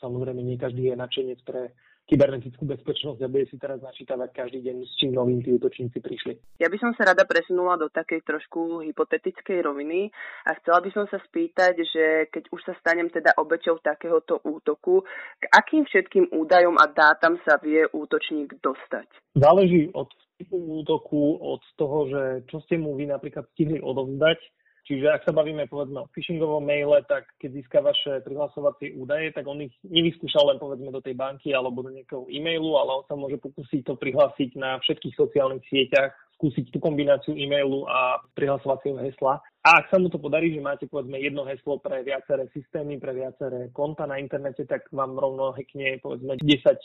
samozrejme 0.01 0.41
nie 0.41 0.57
každý 0.57 0.89
je 0.89 0.95
nadšenec 0.97 1.39
pre 1.45 1.69
kybernetickú 2.05 2.69
bezpečnosť 2.69 3.19
a 3.25 3.27
bude 3.27 3.49
si 3.49 3.57
teraz 3.57 3.81
načítavať 3.81 4.29
každý 4.29 4.61
deň, 4.61 4.75
s 4.85 4.93
čím 5.01 5.17
novým 5.17 5.41
tí 5.41 5.49
útočníci 5.57 5.97
prišli. 5.97 6.37
Ja 6.61 6.69
by 6.69 6.77
som 6.77 6.93
sa 6.93 7.09
rada 7.11 7.25
presunula 7.25 7.81
do 7.81 7.89
takej 7.89 8.21
trošku 8.21 8.85
hypotetickej 8.85 9.65
roviny 9.65 10.13
a 10.45 10.53
chcela 10.61 10.85
by 10.85 10.89
som 10.93 11.05
sa 11.09 11.17
spýtať, 11.25 11.73
že 11.81 12.05
keď 12.29 12.43
už 12.53 12.61
sa 12.61 12.73
stanem 12.77 13.09
teda 13.09 13.33
obeťou 13.41 13.81
takéhoto 13.81 14.37
útoku, 14.45 15.01
k 15.41 15.43
akým 15.49 15.89
všetkým 15.89 16.29
údajom 16.29 16.77
a 16.77 16.85
dátam 16.93 17.41
sa 17.41 17.57
vie 17.57 17.89
útočník 17.89 18.61
dostať? 18.61 19.09
Záleží 19.33 19.89
od 19.97 20.13
typu 20.37 20.61
útoku, 20.61 21.41
od 21.41 21.63
toho, 21.73 22.05
že 22.11 22.21
čo 22.51 22.61
ste 22.67 22.77
mu 22.77 22.93
vy 22.93 23.09
napríklad 23.09 23.49
stihli 23.55 23.81
odovzdať, 23.81 24.37
Čiže 24.85 25.09
ak 25.09 25.25
sa 25.25 25.33
bavíme 25.33 25.65
povedzme 25.65 26.05
o 26.05 26.11
phishingovom 26.13 26.61
maile, 26.61 27.01
tak 27.09 27.25
keď 27.41 27.49
získa 27.57 27.81
vaše 27.81 28.21
prihlasovacie 28.21 28.93
údaje, 28.93 29.33
tak 29.33 29.41
on 29.49 29.65
ich 29.65 29.73
nevyskúšal 29.81 30.53
len 30.53 30.61
povedzme 30.61 30.93
do 30.93 31.01
tej 31.01 31.17
banky 31.17 31.57
alebo 31.57 31.81
do 31.81 31.89
nejakého 31.89 32.29
e-mailu, 32.29 32.77
ale 32.77 33.01
on 33.01 33.05
sa 33.09 33.17
môže 33.17 33.41
pokúsiť 33.41 33.81
to 33.81 33.97
prihlásiť 33.97 34.53
na 34.53 34.77
všetkých 34.77 35.17
sociálnych 35.17 35.65
sieťach, 35.65 36.13
skúsiť 36.37 36.69
tú 36.69 36.77
kombináciu 36.77 37.33
e-mailu 37.33 37.89
a 37.89 38.21
prihlasovacieho 38.37 39.01
hesla. 39.01 39.41
A 39.65 39.81
ak 39.81 39.89
sa 39.89 39.97
mu 39.97 40.13
to 40.13 40.21
podarí, 40.21 40.53
že 40.53 40.61
máte 40.61 40.85
povedzme 40.85 41.17
jedno 41.17 41.49
heslo 41.49 41.81
pre 41.81 42.05
viaceré 42.05 42.45
systémy, 42.53 43.01
pre 43.01 43.17
viaceré 43.17 43.73
konta 43.73 44.05
na 44.05 44.21
internete, 44.21 44.69
tak 44.69 44.85
vám 44.93 45.17
rovno 45.17 45.49
hackne 45.57 45.97
povedzme 45.97 46.37
10 46.37 46.45
uh, 46.45 46.45
e, 46.45 46.77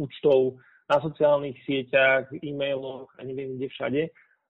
účtov 0.00 0.56
na 0.88 0.96
sociálnych 1.04 1.60
sieťach, 1.68 2.32
e-mailoch 2.40 3.12
a 3.20 3.28
neviem 3.28 3.60
kde 3.60 3.68
všade 3.68 4.02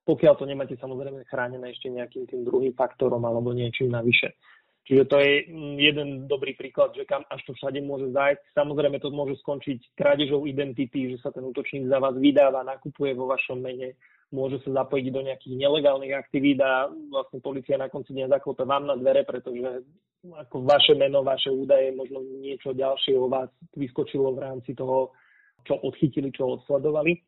pokiaľ 0.03 0.35
to 0.39 0.45
nemáte 0.47 0.75
samozrejme 0.79 1.23
chránené 1.31 1.71
ešte 1.71 1.91
nejakým 1.91 2.27
tým 2.27 2.43
druhým 2.43 2.75
faktorom 2.75 3.23
alebo 3.23 3.55
niečím 3.55 3.95
navyše. 3.95 4.35
Čiže 4.83 5.05
to 5.07 5.17
je 5.23 5.33
mm, 5.47 5.75
jeden 5.79 6.09
dobrý 6.27 6.59
príklad, 6.59 6.91
že 6.99 7.07
kam 7.07 7.23
až 7.31 7.39
to 7.47 7.55
všade 7.55 7.79
môže 7.87 8.11
zájsť. 8.11 8.43
Samozrejme 8.51 8.99
to 8.99 9.15
môže 9.15 9.39
skončiť 9.47 9.95
krádežou 9.95 10.43
identity, 10.43 11.15
že 11.15 11.23
sa 11.23 11.31
ten 11.31 11.47
útočník 11.47 11.87
za 11.87 12.03
vás 12.03 12.19
vydáva, 12.19 12.67
nakupuje 12.67 13.15
vo 13.15 13.31
vašom 13.31 13.63
mene, 13.63 13.95
môže 14.35 14.59
sa 14.67 14.83
zapojiť 14.83 15.07
do 15.15 15.23
nejakých 15.23 15.55
nelegálnych 15.55 16.19
aktivít 16.19 16.59
a 16.59 16.91
vlastne 16.91 17.39
policia 17.39 17.79
na 17.79 17.87
konci 17.87 18.11
dňa 18.11 18.35
zaklope 18.35 18.67
vám 18.67 18.91
na 18.91 18.99
dvere, 18.99 19.23
pretože 19.23 19.87
ako 20.27 20.67
vaše 20.67 20.99
meno, 20.99 21.23
vaše 21.23 21.55
údaje, 21.55 21.95
možno 21.95 22.19
niečo 22.43 22.75
ďalšie 22.75 23.15
o 23.15 23.31
vás 23.31 23.51
vyskočilo 23.79 24.35
v 24.35 24.43
rámci 24.43 24.75
toho, 24.75 25.15
čo 25.63 25.79
odchytili, 25.79 26.35
čo 26.35 26.59
odsledovali. 26.59 27.23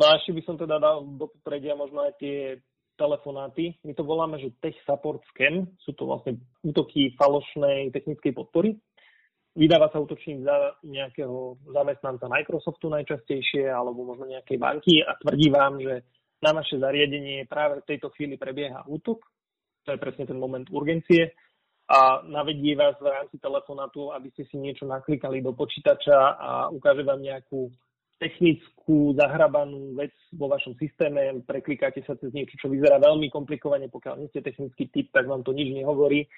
No 0.00 0.08
a 0.08 0.16
ešte 0.16 0.32
by 0.32 0.42
som 0.44 0.56
teda 0.56 0.80
dal 0.80 1.04
do 1.04 1.28
popredia 1.28 1.76
možno 1.76 2.08
aj 2.08 2.16
tie 2.16 2.58
telefonáty. 2.96 3.76
My 3.84 3.92
to 3.92 4.04
voláme, 4.04 4.40
že 4.40 4.56
tech 4.60 4.76
support 4.88 5.20
scam. 5.32 5.68
Sú 5.80 5.92
to 5.96 6.08
vlastne 6.08 6.40
útoky 6.64 7.12
falošnej 7.16 7.92
technickej 7.92 8.32
podpory. 8.32 8.76
Vydáva 9.52 9.92
sa 9.92 10.00
útočník 10.00 10.48
za 10.48 10.80
nejakého 10.80 11.60
zamestnanca 11.68 12.24
Microsoftu 12.24 12.88
najčastejšie, 12.88 13.68
alebo 13.68 14.00
možno 14.00 14.24
nejakej 14.24 14.56
banky 14.56 15.04
a 15.04 15.12
tvrdí 15.20 15.52
vám, 15.52 15.76
že 15.76 16.08
na 16.40 16.56
vaše 16.56 16.80
zariadenie 16.80 17.44
práve 17.44 17.84
v 17.84 17.88
tejto 17.92 18.08
chvíli 18.16 18.40
prebieha 18.40 18.80
útok. 18.88 19.20
To 19.84 19.92
je 19.92 20.00
presne 20.00 20.24
ten 20.24 20.40
moment 20.40 20.64
urgencie 20.72 21.36
a 21.92 22.24
navedie 22.24 22.72
vás 22.72 22.96
v 22.96 23.12
rámci 23.12 23.36
telefonátu, 23.36 24.08
aby 24.16 24.32
ste 24.32 24.48
si 24.48 24.56
niečo 24.56 24.88
naklikali 24.88 25.44
do 25.44 25.52
počítača 25.52 26.16
a 26.40 26.50
ukáže 26.72 27.04
vám 27.04 27.20
nejakú 27.20 27.68
technickú 28.22 29.18
zahrabanú 29.18 29.98
vec 29.98 30.14
vo 30.30 30.46
vašom 30.46 30.78
systéme, 30.78 31.42
preklikáte 31.42 32.06
sa 32.06 32.14
cez 32.14 32.30
niečo, 32.30 32.54
čo 32.54 32.70
vyzerá 32.70 33.02
veľmi 33.02 33.26
komplikovane, 33.34 33.90
pokiaľ 33.90 34.22
nie 34.22 34.30
ste 34.30 34.46
technický 34.46 34.86
typ, 34.94 35.10
tak 35.10 35.26
vám 35.26 35.42
to 35.42 35.50
nič 35.50 35.74
nehovorí 35.74 36.30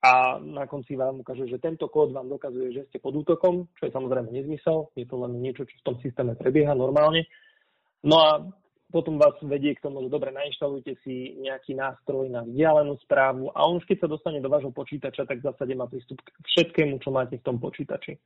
a 0.00 0.40
na 0.40 0.64
konci 0.64 0.96
vám 0.96 1.20
ukáže, 1.20 1.44
že 1.44 1.60
tento 1.60 1.84
kód 1.92 2.16
vám 2.16 2.32
dokazuje, 2.32 2.72
že 2.72 2.88
ste 2.88 2.96
pod 3.00 3.20
útokom, 3.20 3.68
čo 3.76 3.88
je 3.88 3.92
samozrejme 3.92 4.32
nezmysel, 4.32 4.88
je 4.96 5.04
to 5.04 5.16
len 5.20 5.36
niečo, 5.40 5.68
čo 5.68 5.76
v 5.76 5.86
tom 5.92 5.96
systéme 6.00 6.32
prebieha 6.40 6.72
normálne. 6.72 7.28
No 8.00 8.16
a 8.16 8.30
potom 8.88 9.20
vás 9.20 9.36
vedie 9.44 9.76
k 9.76 9.84
tomu, 9.84 10.00
že 10.00 10.08
dobre, 10.08 10.32
nainštalujte 10.32 10.96
si 11.04 11.36
nejaký 11.44 11.76
nástroj 11.76 12.32
na 12.32 12.48
vzdialenú 12.48 12.96
správu 13.04 13.52
a 13.52 13.68
on 13.68 13.76
už 13.78 13.84
keď 13.84 14.08
sa 14.08 14.08
dostane 14.08 14.40
do 14.40 14.48
vášho 14.48 14.72
počítača, 14.72 15.28
tak 15.28 15.44
v 15.44 15.46
zásade 15.52 15.72
má 15.76 15.84
prístup 15.84 16.16
k 16.24 16.28
všetkému, 16.48 16.96
čo 17.04 17.12
máte 17.12 17.36
v 17.36 17.44
tom 17.44 17.60
počítači. 17.60 18.16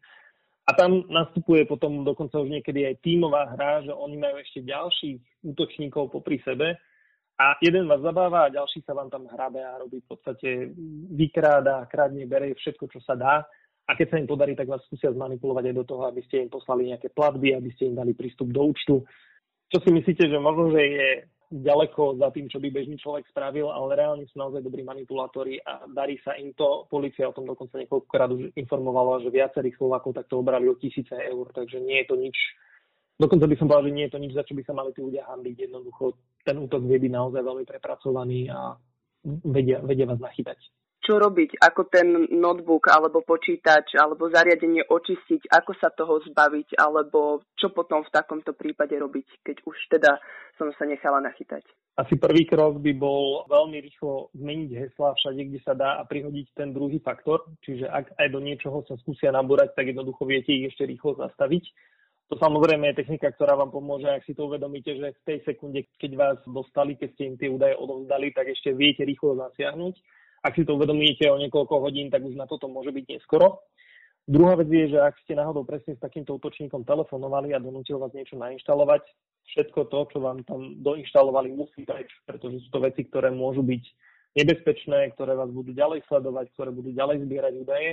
A 0.64 0.70
tam 0.72 1.04
nastupuje 1.12 1.68
potom 1.68 2.08
dokonca 2.08 2.40
už 2.40 2.48
niekedy 2.48 2.88
aj 2.88 3.04
tímová 3.04 3.52
hra, 3.52 3.84
že 3.84 3.92
oni 3.92 4.16
majú 4.16 4.40
ešte 4.40 4.64
ďalších 4.64 5.44
útočníkov 5.44 6.08
popri 6.08 6.40
sebe, 6.40 6.80
a 7.34 7.58
jeden 7.58 7.90
vás 7.90 7.98
zabáva 7.98 8.46
a 8.46 8.54
ďalší 8.54 8.86
sa 8.86 8.94
vám 8.94 9.10
tam 9.10 9.26
hrabe 9.26 9.58
a 9.58 9.82
robí 9.82 9.98
v 9.98 10.06
podstate 10.06 10.70
vykráda, 11.18 11.90
krádne, 11.90 12.30
bere 12.30 12.54
všetko, 12.54 12.86
čo 12.86 13.02
sa 13.02 13.18
dá. 13.18 13.42
A 13.84 13.98
keď 13.98 14.06
sa 14.06 14.20
im 14.22 14.30
podarí, 14.30 14.54
tak 14.54 14.70
vás 14.70 14.80
skúsia 14.86 15.10
zmanipulovať 15.10 15.64
aj 15.66 15.76
do 15.76 15.84
toho, 15.84 16.02
aby 16.06 16.22
ste 16.24 16.46
im 16.46 16.50
poslali 16.50 16.94
nejaké 16.94 17.10
platby, 17.10 17.58
aby 17.58 17.74
ste 17.74 17.90
im 17.90 17.98
dali 17.98 18.14
prístup 18.14 18.54
do 18.54 18.70
účtu. 18.70 19.02
Čo 19.66 19.78
si 19.82 19.90
myslíte, 19.90 20.30
že 20.30 20.38
možno, 20.38 20.70
že 20.72 20.80
je 20.80 21.08
ďaleko 21.50 22.20
za 22.20 22.28
tým, 22.32 22.48
čo 22.48 22.60
by 22.60 22.68
bežný 22.70 22.96
človek 22.96 23.28
spravil, 23.28 23.68
ale 23.68 23.98
reálne 23.98 24.24
sú 24.30 24.36
naozaj 24.40 24.64
dobrí 24.64 24.84
manipulátori 24.84 25.60
a 25.60 25.84
darí 25.90 26.16
sa 26.24 26.36
im 26.38 26.52
to. 26.56 26.88
Polícia 26.88 27.28
o 27.28 27.36
tom 27.36 27.48
dokonca 27.48 27.80
niekoľkokrát 27.80 28.30
už 28.32 28.42
informovala, 28.56 29.24
že 29.24 29.34
viacerých 29.34 29.76
Slovákov 29.76 30.16
takto 30.16 30.40
obrali 30.40 30.68
o 30.70 30.78
tisíce 30.78 31.14
eur, 31.14 31.50
takže 31.52 31.80
nie 31.80 32.04
je 32.04 32.08
to 32.08 32.16
nič 32.16 32.38
Dokonca 33.14 33.46
by 33.46 33.54
som 33.54 33.70
povedal, 33.70 33.86
že 33.86 33.94
nie 33.94 34.04
je 34.10 34.12
to 34.14 34.22
nič, 34.22 34.32
za 34.34 34.42
čo 34.42 34.58
by 34.58 34.62
sa 34.66 34.74
mali 34.74 34.90
tí 34.90 34.98
ľudia 34.98 35.22
hambiť. 35.30 35.70
Jednoducho 35.70 36.18
ten 36.42 36.58
útok 36.58 36.82
vie 36.82 36.98
byť 36.98 37.12
naozaj 37.14 37.42
veľmi 37.46 37.62
prepracovaný 37.62 38.50
a 38.50 38.74
vedia, 39.46 39.78
vedia 39.86 40.10
vás 40.10 40.18
nachytať. 40.18 40.58
Čo 41.04 41.20
robiť? 41.20 41.60
Ako 41.60 41.84
ten 41.92 42.32
notebook 42.32 42.88
alebo 42.88 43.20
počítač 43.20 43.92
alebo 44.00 44.32
zariadenie 44.32 44.88
očistiť? 44.88 45.52
Ako 45.52 45.76
sa 45.76 45.92
toho 45.92 46.24
zbaviť? 46.24 46.80
Alebo 46.80 47.44
čo 47.60 47.68
potom 47.76 48.00
v 48.00 48.08
takomto 48.08 48.56
prípade 48.56 48.96
robiť, 48.96 49.44
keď 49.44 49.56
už 49.68 49.76
teda 49.92 50.16
som 50.56 50.72
sa 50.80 50.88
nechala 50.88 51.20
nachytať? 51.20 51.60
Asi 52.00 52.16
prvý 52.16 52.48
krok 52.48 52.80
by 52.80 52.92
bol 52.96 53.44
veľmi 53.52 53.84
rýchlo 53.84 54.32
zmeniť 54.32 54.70
hesla 54.80 55.12
všade, 55.12 55.44
kde 55.44 55.60
sa 55.60 55.76
dá 55.76 56.00
a 56.00 56.08
prihodiť 56.08 56.56
ten 56.56 56.72
druhý 56.72 56.98
faktor. 57.04 57.44
Čiže 57.62 57.84
ak 57.86 58.16
aj 58.16 58.28
do 58.32 58.40
niečoho 58.40 58.80
sa 58.88 58.96
skúsia 59.04 59.28
nabúrať, 59.28 59.76
tak 59.76 59.92
jednoducho 59.92 60.24
viete 60.24 60.56
ich 60.56 60.72
ešte 60.72 60.88
rýchlo 60.88 61.20
zastaviť 61.20 61.68
to 62.32 62.40
samozrejme 62.40 62.88
je 62.88 62.98
technika, 63.04 63.28
ktorá 63.30 63.52
vám 63.52 63.68
pomôže, 63.68 64.08
ak 64.08 64.24
si 64.24 64.32
to 64.32 64.48
uvedomíte, 64.48 64.96
že 64.96 65.12
v 65.12 65.26
tej 65.28 65.38
sekunde, 65.44 65.84
keď 66.00 66.12
vás 66.16 66.38
dostali, 66.48 66.96
keď 66.96 67.08
ste 67.12 67.22
im 67.28 67.36
tie 67.36 67.52
údaje 67.52 67.76
odovzdali, 67.76 68.32
tak 68.32 68.48
ešte 68.48 68.72
viete 68.72 69.04
rýchlo 69.04 69.36
zasiahnuť. 69.36 69.94
Ak 70.44 70.52
si 70.52 70.68
to 70.68 70.76
uvedomíte 70.76 71.24
o 71.32 71.40
niekoľko 71.40 71.80
hodín, 71.80 72.12
tak 72.12 72.20
už 72.20 72.36
na 72.36 72.44
toto 72.44 72.68
môže 72.68 72.92
byť 72.92 73.04
neskoro. 73.08 73.64
Druhá 74.28 74.56
vec 74.60 74.68
je, 74.68 74.92
že 74.92 75.00
ak 75.00 75.16
ste 75.24 75.36
náhodou 75.36 75.64
presne 75.64 75.96
s 75.96 76.04
takýmto 76.04 76.36
útočníkom 76.36 76.84
telefonovali 76.84 77.52
a 77.52 77.60
donútil 77.60 78.00
vás 78.00 78.12
niečo 78.12 78.40
nainštalovať, 78.40 79.04
všetko 79.52 79.88
to, 79.92 79.98
čo 80.12 80.18
vám 80.20 80.40
tam 80.48 80.80
doinštalovali, 80.80 81.52
musí 81.52 81.84
preč, 81.84 82.08
pretože 82.24 82.64
sú 82.64 82.68
to 82.72 82.80
veci, 82.80 83.04
ktoré 83.04 83.28
môžu 83.28 83.60
byť 83.60 83.84
nebezpečné, 84.36 85.12
ktoré 85.12 85.36
vás 85.36 85.52
budú 85.52 85.76
ďalej 85.76 86.08
sledovať, 86.08 86.52
ktoré 86.56 86.70
budú 86.72 86.96
ďalej 86.96 87.24
zbierať 87.28 87.52
údaje. 87.60 87.90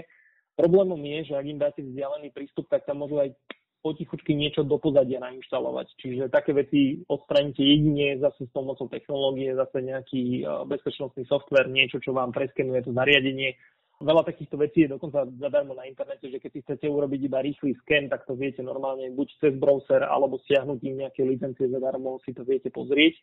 Problémom 0.55 0.99
je, 1.03 1.19
že 1.31 1.33
ak 1.35 1.45
im 1.47 1.59
dáte 1.59 1.81
vzdialený 1.83 2.31
prístup, 2.31 2.67
tak 2.71 2.87
tam 2.87 3.03
môžu 3.03 3.19
aj 3.19 3.35
potichučky 3.81 4.37
niečo 4.37 4.61
do 4.61 4.77
pozadia 4.77 5.17
nainštalovať. 5.17 5.97
Čiže 5.97 6.29
také 6.29 6.53
veci 6.53 7.01
odstraníte 7.09 7.65
jedine 7.65 8.21
zase 8.21 8.45
s 8.45 8.51
pomocou 8.53 8.85
technológie, 8.87 9.57
zase 9.57 9.81
nejaký 9.81 10.41
e, 10.41 10.43
bezpečnostný 10.69 11.25
software, 11.25 11.67
niečo, 11.67 11.97
čo 11.97 12.13
vám 12.13 12.29
preskenuje 12.29 12.85
to 12.85 12.93
zariadenie. 12.93 13.57
Veľa 14.01 14.25
takýchto 14.25 14.57
vecí 14.57 14.85
je 14.85 14.93
dokonca 14.97 15.29
zadarmo 15.37 15.77
na 15.77 15.85
internete, 15.85 16.25
že 16.25 16.41
keď 16.41 16.49
si 16.53 16.61
chcete 16.65 16.85
urobiť 16.89 17.21
iba 17.29 17.41
rýchly 17.41 17.77
sken, 17.85 18.09
tak 18.09 18.25
to 18.25 18.33
viete 18.33 18.61
normálne 18.65 19.13
buď 19.13 19.27
cez 19.37 19.53
browser 19.53 20.01
alebo 20.01 20.41
stiahnutím 20.41 21.05
nejaké 21.05 21.21
licencie 21.21 21.69
zadarmo 21.69 22.17
si 22.25 22.33
to 22.33 22.41
viete 22.41 22.73
pozrieť 22.73 23.13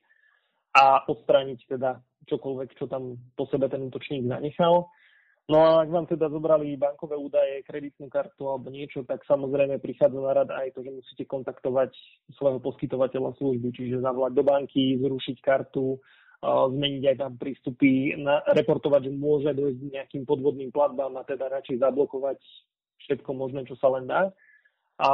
a 0.78 1.02
odstrániť 1.10 1.66
teda 1.66 1.98
čokoľvek, 2.30 2.78
čo 2.78 2.86
tam 2.86 3.18
po 3.34 3.50
sebe 3.50 3.66
ten 3.66 3.82
útočník 3.90 4.30
zanechal. 4.30 4.86
No 5.48 5.64
a 5.64 5.80
ak 5.80 5.88
vám 5.88 6.04
teda 6.04 6.28
zobrali 6.28 6.76
bankové 6.76 7.16
údaje, 7.16 7.64
kreditnú 7.64 8.12
kartu 8.12 8.52
alebo 8.52 8.68
niečo, 8.68 9.00
tak 9.08 9.24
samozrejme 9.24 9.80
prichádza 9.80 10.20
na 10.20 10.36
rad 10.36 10.52
aj 10.52 10.76
to, 10.76 10.84
že 10.84 10.92
musíte 10.92 11.24
kontaktovať 11.24 11.88
svojho 12.36 12.60
poskytovateľa 12.60 13.32
služby, 13.40 13.72
čiže 13.72 14.04
zavolať 14.04 14.36
do 14.36 14.44
banky, 14.44 15.00
zrušiť 15.00 15.40
kartu, 15.40 15.96
zmeniť 16.44 17.02
aj 17.08 17.16
tam 17.16 17.32
prístupy, 17.40 18.12
reportovať, 18.52 19.08
že 19.08 19.12
môže 19.16 19.50
dojsť 19.56 19.88
nejakým 19.88 20.28
podvodným 20.28 20.68
platbám 20.68 21.16
a 21.16 21.24
teda 21.24 21.48
radšej 21.48 21.80
zablokovať 21.80 22.38
všetko 23.08 23.30
možné, 23.32 23.64
čo 23.64 23.72
sa 23.80 23.88
len 23.88 24.04
dá. 24.04 24.28
A 25.00 25.08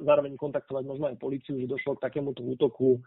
zároveň 0.00 0.32
kontaktovať 0.40 0.82
možno 0.88 1.12
aj 1.12 1.20
policiu, 1.20 1.60
že 1.60 1.68
došlo 1.68 2.00
k 2.00 2.08
takémuto 2.08 2.40
útoku, 2.40 3.04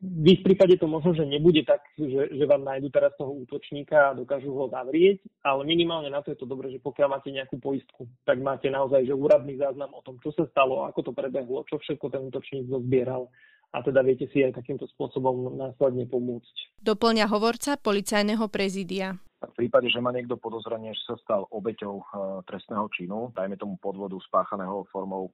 v 0.00 0.26
ich 0.32 0.40
prípade 0.40 0.80
to 0.80 0.88
možno, 0.88 1.12
že 1.12 1.28
nebude 1.28 1.60
tak, 1.68 1.84
že, 2.00 2.32
že 2.32 2.44
vám 2.48 2.64
nájdu 2.64 2.88
teraz 2.88 3.12
toho 3.20 3.36
útočníka 3.44 4.10
a 4.10 4.16
dokážu 4.16 4.48
ho 4.48 4.72
zavrieť, 4.72 5.20
ale 5.44 5.68
minimálne 5.68 6.08
na 6.08 6.24
to 6.24 6.32
je 6.32 6.40
to 6.40 6.48
dobré, 6.48 6.72
že 6.72 6.80
pokiaľ 6.80 7.08
máte 7.20 7.28
nejakú 7.28 7.60
poistku, 7.60 8.08
tak 8.24 8.40
máte 8.40 8.72
naozaj 8.72 9.04
že 9.04 9.12
úradný 9.12 9.60
záznam 9.60 9.92
o 9.92 10.00
tom, 10.00 10.16
čo 10.24 10.32
sa 10.32 10.48
stalo, 10.48 10.88
ako 10.88 11.04
to 11.04 11.12
prebehlo, 11.12 11.68
čo 11.68 11.76
všetko 11.76 12.06
ten 12.08 12.24
útočník 12.32 12.72
zozbieral 12.72 13.28
a 13.70 13.84
teda 13.84 14.00
viete 14.02 14.26
si 14.32 14.42
aj 14.42 14.56
takýmto 14.56 14.88
spôsobom 14.96 15.54
následne 15.54 16.08
pomôcť. 16.08 16.82
Doplňa 16.82 17.28
hovorca 17.28 17.76
policajného 17.76 18.48
prezídia. 18.50 19.20
V 19.40 19.54
prípade, 19.56 19.88
že 19.88 20.00
má 20.04 20.12
niekto 20.12 20.36
podozrenie, 20.36 20.92
že 20.92 21.02
sa 21.12 21.16
stal 21.24 21.42
obeťou 21.48 21.94
e, 21.96 22.04
trestného 22.44 22.88
činu, 22.92 23.32
dajme 23.32 23.56
tomu 23.56 23.80
podvodu 23.80 24.16
spáchaného 24.20 24.84
formou 24.92 25.32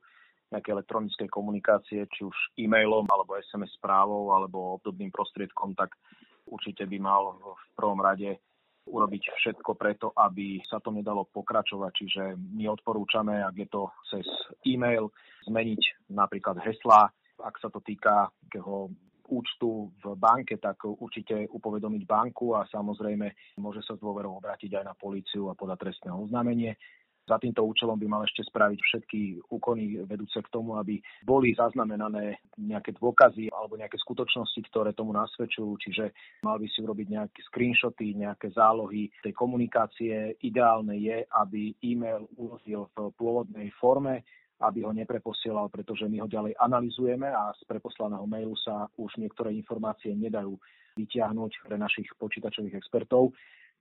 nejaké 0.53 0.71
elektronické 0.71 1.27
komunikácie, 1.27 2.07
či 2.07 2.23
už 2.23 2.37
e-mailom, 2.59 3.07
alebo 3.11 3.35
SMS 3.39 3.75
správou, 3.75 4.31
alebo 4.31 4.79
obdobným 4.79 5.11
prostriedkom, 5.11 5.75
tak 5.75 5.95
určite 6.47 6.87
by 6.87 6.99
mal 7.03 7.35
v 7.43 7.71
prvom 7.75 7.99
rade 7.99 8.39
urobiť 8.87 9.23
všetko 9.43 9.75
preto, 9.75 10.15
aby 10.15 10.63
sa 10.63 10.79
to 10.79 10.95
nedalo 10.95 11.27
pokračovať. 11.27 11.93
Čiže 11.93 12.23
my 12.39 12.71
odporúčame, 12.71 13.43
ak 13.43 13.55
je 13.59 13.69
to 13.69 13.83
cez 14.07 14.27
e-mail, 14.63 15.11
zmeniť 15.51 16.11
napríklad 16.15 16.63
heslá, 16.63 17.11
ak 17.43 17.55
sa 17.59 17.69
to 17.69 17.83
týka 17.83 18.31
takého 18.47 18.89
účtu 19.27 19.91
v 19.99 20.15
banke, 20.15 20.55
tak 20.63 20.87
určite 20.87 21.51
upovedomiť 21.51 22.03
banku 22.07 22.55
a 22.55 22.63
samozrejme 22.71 23.59
môže 23.59 23.83
sa 23.83 23.99
s 23.99 24.03
dôverou 24.03 24.39
obrátiť 24.39 24.71
aj 24.79 24.85
na 24.87 24.95
políciu 24.95 25.51
a 25.51 25.59
podať 25.59 25.91
trestné 25.91 26.15
oznámenie. 26.15 26.79
Za 27.27 27.43
týmto 27.43 27.67
účelom 27.67 27.99
by 27.99 28.07
mal 28.07 28.23
ešte 28.23 28.47
spraviť 28.47 28.79
všetky 28.79 29.21
úkony 29.51 29.99
vedúce 30.07 30.39
k 30.39 30.53
tomu, 30.55 30.79
aby 30.79 31.03
boli 31.27 31.51
zaznamenané 31.59 32.39
nejaké 32.55 32.95
dôkazy 32.95 33.51
alebo 33.51 33.75
nejaké 33.75 33.99
skutočnosti, 33.99 34.63
ktoré 34.71 34.95
tomu 34.95 35.11
nasvedčujú. 35.11 35.75
Čiže 35.83 36.15
mal 36.47 36.63
by 36.63 36.71
si 36.71 36.79
urobiť 36.87 37.07
nejaké 37.11 37.41
screenshoty, 37.51 38.15
nejaké 38.15 38.55
zálohy 38.55 39.11
tej 39.27 39.35
komunikácie. 39.35 40.39
Ideálne 40.39 40.95
je, 41.03 41.27
aby 41.35 41.75
e-mail 41.83 42.31
uložil 42.39 42.87
v 42.95 43.11
pôvodnej 43.19 43.75
forme, 43.75 44.23
aby 44.63 44.87
ho 44.87 44.95
nepreposielal, 44.95 45.67
pretože 45.67 46.07
my 46.07 46.23
ho 46.23 46.31
ďalej 46.31 46.55
analizujeme 46.63 47.27
a 47.27 47.51
z 47.59 47.67
preposlaného 47.67 48.23
mailu 48.25 48.55
sa 48.55 48.87
už 49.03 49.19
niektoré 49.19 49.51
informácie 49.51 50.15
nedajú 50.15 50.55
vytiahnuť 50.97 51.53
pre 51.67 51.77
našich 51.77 52.09
počítačových 52.17 52.79
expertov. 52.79 53.35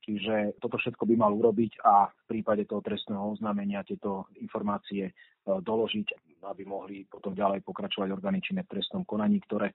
Čiže 0.03 0.61
toto 0.61 0.77
všetko 0.77 1.05
by 1.05 1.15
mal 1.17 1.33
urobiť 1.33 1.81
a 1.81 2.09
v 2.09 2.23
prípade 2.29 2.69
toho 2.69 2.81
trestného 2.83 3.33
oznámenia 3.33 3.81
tieto 3.81 4.29
informácie 4.37 5.09
e, 5.09 5.13
doložiť, 5.43 6.37
aby 6.45 6.61
mohli 6.61 7.09
potom 7.09 7.33
ďalej 7.33 7.65
pokračovať 7.65 8.13
orgány 8.13 8.37
činné 8.41 8.61
v 8.65 8.77
trestnom 8.77 9.01
konaní, 9.01 9.41
ktoré 9.41 9.73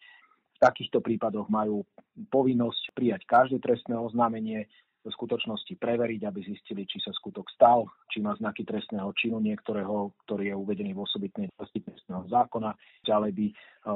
v 0.55 0.59
takýchto 0.63 1.03
prípadoch 1.03 1.51
majú 1.51 1.83
povinnosť 2.31 2.95
prijať 2.95 3.27
každé 3.27 3.59
trestné 3.59 3.99
oznámenie, 3.99 4.71
skutočnosti 5.09 5.73
preveriť, 5.81 6.21
aby 6.29 6.41
zistili, 6.45 6.85
či 6.85 7.01
sa 7.01 7.09
skutok 7.17 7.49
stal, 7.57 7.89
či 8.13 8.21
má 8.21 8.37
znaky 8.37 8.69
trestného 8.69 9.09
činu 9.17 9.41
niektorého, 9.41 10.13
ktorý 10.29 10.53
je 10.53 10.57
uvedený 10.61 10.93
v 10.93 11.01
osobitnej 11.01 11.49
časti 11.57 11.81
trestného 11.81 12.29
zákona. 12.29 12.77
Ďalej 13.09 13.33
by 13.33 13.47
uh, 13.49 13.55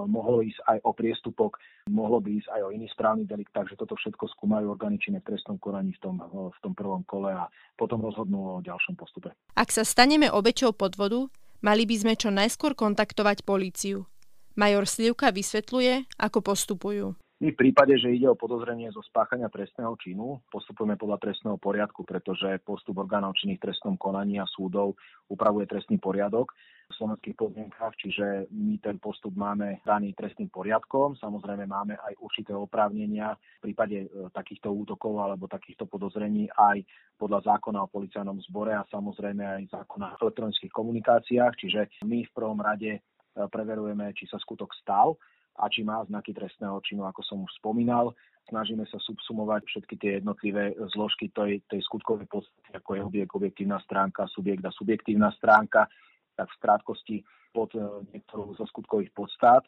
mohlo 0.09 0.41
ísť 0.41 0.61
aj 0.65 0.79
o 0.81 0.91
priestupok, 0.97 1.61
mohlo 1.93 2.25
by 2.25 2.41
ísť 2.41 2.49
aj 2.49 2.61
o 2.65 2.73
iný 2.73 2.89
správny 2.89 3.29
delikt, 3.29 3.53
takže 3.53 3.77
toto 3.77 3.93
všetko 4.01 4.25
skúmajú 4.33 4.73
orgány 4.73 4.97
činné 4.97 5.21
v 5.21 5.37
trestnom 5.37 5.61
konaní 5.61 5.93
v 5.99 6.01
tom, 6.01 6.17
uh, 6.25 6.49
v 6.49 6.59
tom 6.65 6.73
prvom 6.73 7.05
kole 7.05 7.29
a 7.29 7.53
potom 7.77 8.01
rozhodnú 8.01 8.61
o 8.61 8.63
ďalšom 8.65 8.97
postupe. 8.97 9.37
Ak 9.53 9.69
sa 9.69 9.85
staneme 9.85 10.33
obeťou 10.33 10.73
podvodu, 10.73 11.29
mali 11.61 11.85
by 11.85 11.97
sme 12.01 12.15
čo 12.17 12.33
najskôr 12.33 12.73
kontaktovať 12.73 13.45
políciu. 13.45 14.09
Major 14.55 14.87
Slivka 14.87 15.35
vysvetľuje, 15.35 16.15
ako 16.15 16.39
postupujú. 16.39 17.07
My 17.45 17.53
v 17.53 17.61
prípade, 17.61 17.93
že 18.01 18.09
ide 18.09 18.25
o 18.25 18.41
podozrenie 18.41 18.89
zo 18.89 19.05
spáchania 19.05 19.53
trestného 19.53 19.93
činu, 20.01 20.41
postupujeme 20.49 20.97
podľa 20.97 21.29
trestného 21.29 21.61
poriadku, 21.61 22.01
pretože 22.01 22.57
postup 22.65 23.05
orgánov 23.05 23.37
činných 23.37 23.61
trestnom 23.61 24.01
konaní 24.01 24.41
a 24.41 24.49
súdov 24.49 24.97
upravuje 25.29 25.69
trestný 25.69 26.01
poriadok. 26.01 26.57
v 26.89 26.97
slovenských 26.97 27.37
podmienkach, 27.37 28.01
čiže 28.01 28.49
my 28.49 28.81
ten 28.81 28.97
postup 28.97 29.37
máme 29.37 29.85
daný 29.85 30.17
trestným 30.17 30.49
poriadkom. 30.49 31.21
Samozrejme 31.21 31.69
máme 31.69 32.01
aj 32.01 32.17
určité 32.17 32.57
oprávnenia 32.57 33.37
v 33.61 33.73
prípade 33.73 34.05
e, 34.05 34.09
takýchto 34.33 34.73
útokov 34.73 35.13
alebo 35.21 35.45
takýchto 35.45 35.85
podozrení 35.85 36.49
aj 36.49 36.81
podľa 37.21 37.45
zákona 37.45 37.85
o 37.85 37.93
policajnom 37.93 38.41
zbore 38.49 38.73
a 38.73 38.89
samozrejme 38.89 39.45
aj 39.45 39.63
zákona 39.69 40.17
o 40.17 40.29
elektronických 40.29 40.73
komunikáciách. 40.73 41.53
Čiže 41.61 41.81
my 42.09 42.25
v 42.25 42.35
prvom 42.37 42.61
rade 42.61 42.93
e, 42.97 43.01
preverujeme, 43.37 44.17
či 44.17 44.29
sa 44.33 44.41
skutok 44.41 44.73
stal 44.81 45.21
a 45.55 45.71
či 45.71 45.87
má 45.87 46.03
znaky 46.05 46.35
trestného 46.35 46.79
činu, 46.83 47.07
ako 47.07 47.21
som 47.23 47.39
už 47.43 47.53
spomínal. 47.59 48.11
Snažíme 48.51 48.85
sa 48.91 49.01
subsumovať 49.01 49.65
všetky 49.65 49.95
tie 49.97 50.11
jednotlivé 50.21 50.77
zložky 50.93 51.33
tej, 51.33 51.65
tej 51.71 51.81
skutkovej 51.89 52.29
podstaty, 52.29 52.77
ako 52.77 52.91
je 52.93 53.01
objekt, 53.01 53.33
objektívna 53.33 53.79
stránka, 53.81 54.29
subjekt 54.29 54.67
a 54.67 54.75
subjektívna 54.75 55.33
stránka 55.39 55.89
tak 56.35 56.51
v 56.51 56.61
krátkosti 56.61 57.17
pod 57.55 57.71
e, 57.79 57.81
niektorú 58.11 58.59
zo 58.59 58.67
skutkových 58.67 59.15
podstát. 59.15 59.63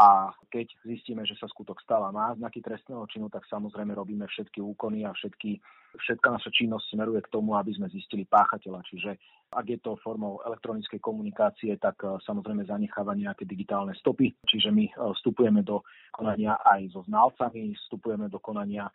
A 0.00 0.32
keď 0.48 0.72
zistíme, 0.88 1.20
že 1.28 1.36
sa 1.36 1.44
skutok 1.44 1.76
stala 1.84 2.08
má 2.08 2.32
znaky 2.32 2.64
trestného 2.64 3.04
činu, 3.12 3.28
tak 3.28 3.44
samozrejme 3.44 3.92
robíme 3.92 4.24
všetky 4.24 4.64
úkony 4.64 5.04
a 5.04 5.12
všetky, 5.12 5.60
všetká 6.00 6.32
naša 6.32 6.48
činnosť 6.48 6.96
smeruje 6.96 7.20
k 7.20 7.32
tomu, 7.32 7.52
aby 7.60 7.76
sme 7.76 7.92
zistili 7.92 8.24
páchateľa. 8.24 8.80
Čiže 8.88 9.20
ak 9.52 9.66
je 9.68 9.78
to 9.84 10.00
formou 10.00 10.40
elektronickej 10.48 10.96
komunikácie, 10.96 11.76
tak 11.76 12.00
e, 12.08 12.16
samozrejme 12.24 12.64
zanecháva 12.64 13.12
nejaké 13.12 13.44
digitálne 13.44 13.92
stopy. 14.00 14.32
Čiže 14.48 14.72
my 14.72 14.84
e, 14.88 14.92
vstupujeme 14.96 15.60
do 15.60 15.84
konania 16.08 16.56
aj 16.64 16.96
so 16.96 17.04
znalcami, 17.04 17.76
vstupujeme 17.76 18.32
do 18.32 18.40
konania 18.40 18.88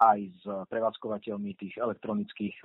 aj 0.00 0.18
s 0.32 0.42
prevádzkovateľmi 0.72 1.60
tých 1.60 1.76
elektronických 1.76 2.56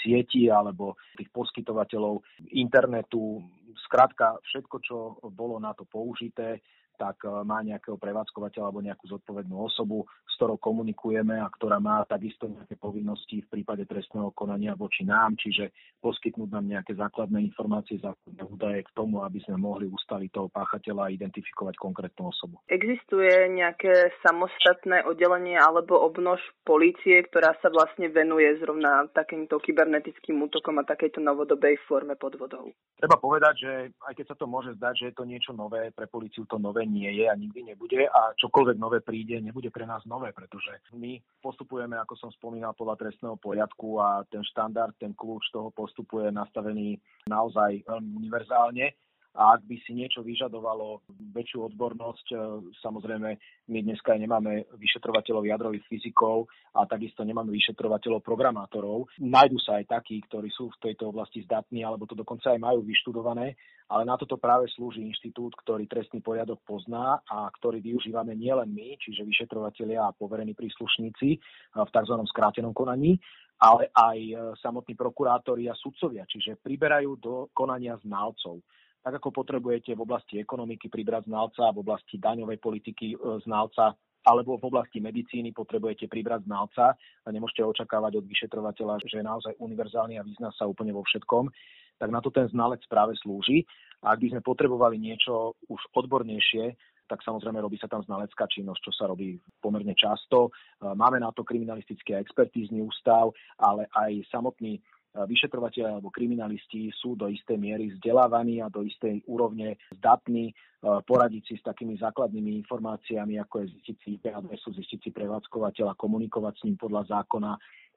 sieti 0.00 0.48
alebo 0.48 0.96
tých 1.16 1.28
poskytovateľov 1.28 2.24
internetu. 2.56 3.44
Skrátka, 3.84 4.40
všetko, 4.48 4.76
čo 4.80 4.96
bolo 5.32 5.60
na 5.60 5.76
to 5.76 5.84
použité, 5.84 6.60
tak 6.96 7.24
e, 7.24 7.28
má 7.44 7.60
nejakého 7.62 7.96
prevádzkovateľa 7.96 8.64
alebo 8.68 8.84
nejakú 8.84 9.04
zodpovednú 9.08 9.56
osobu, 9.56 10.04
s 10.28 10.34
ktorou 10.40 10.58
komunikujeme 10.58 11.38
a 11.38 11.46
ktorá 11.52 11.78
má 11.78 12.02
takisto 12.08 12.48
nejaké 12.48 12.74
povinnosti 12.80 13.44
v 13.44 13.50
prípade 13.60 13.84
trestného 13.86 14.32
konania 14.32 14.72
voči 14.74 15.04
nám, 15.04 15.36
čiže 15.36 15.70
poskytnúť 16.02 16.50
nám 16.50 16.66
nejaké 16.66 16.96
základné 16.96 17.44
informácie, 17.52 18.00
základné 18.00 18.42
údaje 18.48 18.80
k 18.82 18.94
tomu, 18.96 19.22
aby 19.22 19.38
sme 19.44 19.60
mohli 19.60 19.86
ustaliť 19.86 20.30
toho 20.32 20.48
páchateľa 20.50 21.08
a 21.08 21.14
identifikovať 21.14 21.74
konkrétnu 21.78 22.32
osobu. 22.32 22.58
Existuje 22.66 23.30
nejaké 23.52 24.14
samostatné 24.24 25.04
oddelenie 25.06 25.60
alebo 25.60 26.00
obnož 26.00 26.40
polície, 26.66 27.22
ktorá 27.28 27.54
sa 27.60 27.68
vlastne 27.68 28.08
venuje 28.08 28.58
zrovna 28.58 29.06
takýmto 29.12 29.60
kybernetickým 29.62 30.40
útokom 30.42 30.80
a 30.80 30.88
takejto 30.88 31.22
novodobej 31.22 31.78
forme 31.86 32.18
podvodov? 32.18 32.72
Treba 32.98 33.18
povedať, 33.18 33.54
že 33.58 33.72
aj 34.06 34.14
keď 34.14 34.26
sa 34.32 34.36
to 34.38 34.46
môže 34.46 34.74
zdať, 34.78 34.94
že 34.98 35.06
je 35.10 35.14
to 35.18 35.24
niečo 35.26 35.52
nové, 35.54 35.90
pre 35.90 36.06
políciu 36.06 36.46
to 36.46 36.58
nové 36.58 36.81
nie 36.86 37.10
je 37.22 37.26
a 37.30 37.34
nikdy 37.34 37.74
nebude 37.74 38.08
a 38.08 38.34
čokoľvek 38.38 38.76
nové 38.78 38.98
príde, 39.00 39.38
nebude 39.38 39.70
pre 39.70 39.86
nás 39.86 40.02
nové, 40.08 40.32
pretože 40.32 40.82
my 40.96 41.18
postupujeme, 41.40 41.96
ako 41.98 42.14
som 42.18 42.30
spomínal, 42.34 42.74
podľa 42.74 43.08
trestného 43.08 43.36
poriadku 43.38 44.00
a 44.02 44.22
ten 44.26 44.42
štandard, 44.42 44.96
ten 44.98 45.14
kľúč 45.14 45.52
toho 45.52 45.70
postupu 45.70 46.24
je 46.24 46.30
nastavený 46.34 46.98
naozaj 47.28 47.86
veľmi 47.86 48.10
univerzálne 48.26 48.90
a 49.32 49.56
ak 49.56 49.64
by 49.64 49.76
si 49.80 49.96
niečo 49.96 50.20
vyžadovalo 50.20 51.08
väčšiu 51.32 51.72
odbornosť, 51.72 52.26
e, 52.32 52.36
samozrejme 52.84 53.28
my 53.72 53.78
dneska 53.80 54.12
nemáme 54.20 54.68
vyšetrovateľov 54.76 55.48
jadrových 55.48 55.88
fyzikov 55.88 56.52
a 56.76 56.84
takisto 56.84 57.24
nemáme 57.24 57.48
vyšetrovateľov 57.48 58.20
programátorov. 58.20 59.08
Nájdu 59.24 59.56
sa 59.64 59.80
aj 59.80 59.88
takí, 59.88 60.20
ktorí 60.28 60.52
sú 60.52 60.68
v 60.76 60.92
tejto 60.92 61.08
oblasti 61.08 61.40
zdatní 61.48 61.80
alebo 61.80 62.04
to 62.04 62.12
dokonca 62.12 62.52
aj 62.52 62.60
majú 62.60 62.84
vyštudované, 62.84 63.56
ale 63.88 64.02
na 64.04 64.20
toto 64.20 64.36
práve 64.36 64.68
slúži 64.68 65.00
inštitút, 65.00 65.56
ktorý 65.64 65.88
trestný 65.88 66.20
poriadok 66.20 66.60
pozná 66.68 67.24
a 67.24 67.48
ktorý 67.56 67.80
využívame 67.80 68.36
nielen 68.36 68.68
my, 68.68 69.00
čiže 69.00 69.24
vyšetrovateľia 69.24 70.12
a 70.12 70.16
poverení 70.16 70.52
príslušníci 70.52 71.28
e, 71.32 71.38
v 71.80 71.88
tzv. 71.88 72.14
skrátenom 72.28 72.76
konaní, 72.76 73.16
ale 73.56 73.88
aj 73.96 74.18
e, 74.20 74.34
samotní 74.60 74.92
prokurátori 74.92 75.72
a 75.72 75.78
sudcovia, 75.80 76.28
čiže 76.28 76.60
priberajú 76.60 77.16
do 77.16 77.34
konania 77.56 77.96
znalcov 78.04 78.60
tak 79.02 79.18
ako 79.18 79.34
potrebujete 79.34 79.98
v 79.98 80.04
oblasti 80.06 80.38
ekonomiky 80.38 80.86
pribrať 80.86 81.26
znalca, 81.26 81.74
v 81.74 81.82
oblasti 81.82 82.16
daňovej 82.22 82.58
politiky 82.62 83.14
e, 83.14 83.16
znalca, 83.42 83.98
alebo 84.22 84.54
v 84.54 84.70
oblasti 84.70 85.02
medicíny 85.02 85.50
potrebujete 85.50 86.06
pribrať 86.06 86.46
znalca 86.46 86.94
a 86.94 87.28
nemôžete 87.28 87.66
očakávať 87.66 88.22
od 88.22 88.24
vyšetrovateľa, 88.30 89.02
že 89.02 89.18
je 89.18 89.26
naozaj 89.26 89.52
univerzálny 89.58 90.22
a 90.22 90.26
vyzná 90.26 90.54
sa 90.54 90.70
úplne 90.70 90.94
vo 90.94 91.02
všetkom, 91.02 91.50
tak 91.98 92.08
na 92.14 92.22
to 92.22 92.30
ten 92.30 92.46
znalec 92.46 92.82
práve 92.86 93.18
slúži. 93.18 93.66
A 94.02 94.14
ak 94.14 94.22
by 94.22 94.34
sme 94.34 94.42
potrebovali 94.42 94.98
niečo 94.98 95.58
už 95.70 95.78
odbornejšie, 95.94 96.74
tak 97.06 97.22
samozrejme 97.26 97.58
robí 97.58 97.78
sa 97.78 97.90
tam 97.90 98.02
znalecká 98.06 98.46
činnosť, 98.46 98.80
čo 98.88 98.92
sa 98.94 99.04
robí 99.10 99.38
pomerne 99.58 99.92
často. 99.98 100.48
E, 100.48 100.50
máme 100.94 101.18
na 101.18 101.34
to 101.34 101.42
kriminalistický 101.42 102.14
a 102.14 102.22
expertízny 102.22 102.78
ústav, 102.78 103.34
ale 103.58 103.90
aj 103.90 104.22
samotný 104.30 104.78
vyšetrovateľe 105.12 106.00
alebo 106.00 106.08
kriminalisti 106.08 106.88
sú 106.96 107.12
do 107.20 107.28
istej 107.28 107.60
miery 107.60 107.92
vzdelávaní 107.92 108.64
a 108.64 108.72
do 108.72 108.80
istej 108.80 109.20
úrovne 109.28 109.76
zdatní 109.92 110.48
e, 110.48 110.54
poradiť 110.80 111.42
si 111.44 111.54
s 111.60 111.66
takými 111.68 112.00
základnými 112.00 112.56
informáciami, 112.64 113.36
ako 113.36 113.60
je 113.60 113.66
zistiť 113.76 113.96
si 114.00 114.08
IP 114.16 114.32
adresu, 114.32 114.72
zistiť 114.72 114.98
si 115.04 115.10
prevádzkovateľa, 115.12 116.00
komunikovať 116.00 116.54
s 116.56 116.64
ním 116.64 116.80
podľa 116.80 117.20
zákona 117.20 117.52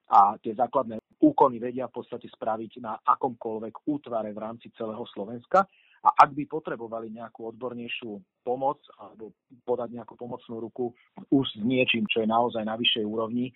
a 0.05 0.37
tie 0.37 0.53
základné 0.53 1.01
úkony 1.23 1.57
vedia 1.57 1.89
v 1.89 1.95
podstate 1.97 2.29
spraviť 2.29 2.83
na 2.83 2.99
akomkoľvek 3.01 3.89
útvare 3.89 4.29
v 4.35 4.41
rámci 4.43 4.69
celého 4.77 5.01
Slovenska. 5.09 5.65
A 6.05 6.09
ak 6.21 6.37
by 6.37 6.45
potrebovali 6.45 7.09
nejakú 7.09 7.49
odbornejšiu 7.49 8.45
pomoc 8.45 8.77
alebo 9.01 9.33
podať 9.65 9.97
nejakú 9.97 10.13
pomocnú 10.13 10.61
ruku 10.61 10.93
už 11.33 11.45
s 11.57 11.63
niečím, 11.65 12.05
čo 12.05 12.21
je 12.21 12.29
naozaj 12.29 12.61
na 12.61 12.77
vyššej 12.77 13.05
úrovni, 13.07 13.49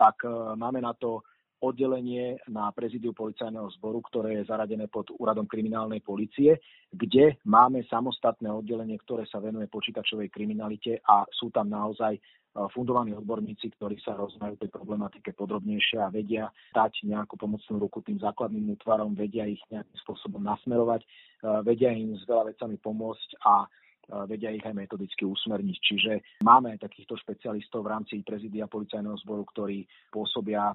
tak 0.00 0.24
e, 0.24 0.56
máme 0.56 0.80
na 0.80 0.96
to 0.96 1.20
oddelenie 1.62 2.42
na 2.50 2.74
prezidiu 2.74 3.14
policajného 3.14 3.70
zboru, 3.78 4.02
ktoré 4.10 4.42
je 4.42 4.50
zaradené 4.50 4.90
pod 4.90 5.14
úradom 5.14 5.46
kriminálnej 5.46 6.02
policie, 6.02 6.58
kde 6.90 7.38
máme 7.46 7.86
samostatné 7.86 8.50
oddelenie, 8.50 8.98
ktoré 8.98 9.22
sa 9.30 9.38
venuje 9.38 9.70
počítačovej 9.70 10.28
kriminalite 10.34 10.98
a 11.06 11.22
sú 11.30 11.54
tam 11.54 11.70
naozaj 11.70 12.18
e, 12.18 12.20
fundovaní 12.74 13.14
odborníci, 13.14 13.78
ktorí 13.78 14.02
sa 14.02 14.18
rozmajú 14.18 14.58
tej 14.58 14.74
problematike 14.74 15.30
podrobnejšie 15.38 16.02
a 16.02 16.10
vedia 16.10 16.50
dať 16.74 17.06
nejakú 17.06 17.38
pomocnú 17.38 17.78
ruku 17.78 18.02
tým 18.02 18.18
základným 18.18 18.74
útvarom, 18.74 19.14
vedia 19.14 19.46
ich 19.46 19.62
nejakým 19.70 19.98
spôsobom 20.02 20.42
nasmerovať, 20.42 21.06
e, 21.06 21.08
vedia 21.62 21.94
im 21.94 22.18
s 22.18 22.26
veľa 22.26 22.50
vecami 22.50 22.74
pomôcť 22.82 23.28
a 23.46 23.54
e, 23.62 23.66
vedia 24.26 24.50
ich 24.50 24.66
aj 24.66 24.74
metodicky 24.74 25.22
usmerniť. 25.22 25.76
Čiže 25.78 26.12
máme 26.42 26.74
takýchto 26.82 27.14
špecialistov 27.22 27.86
v 27.86 27.92
rámci 27.94 28.18
prezidia 28.26 28.66
policajného 28.66 29.14
zboru, 29.22 29.46
ktorí 29.46 29.86
pôsobia 30.10 30.74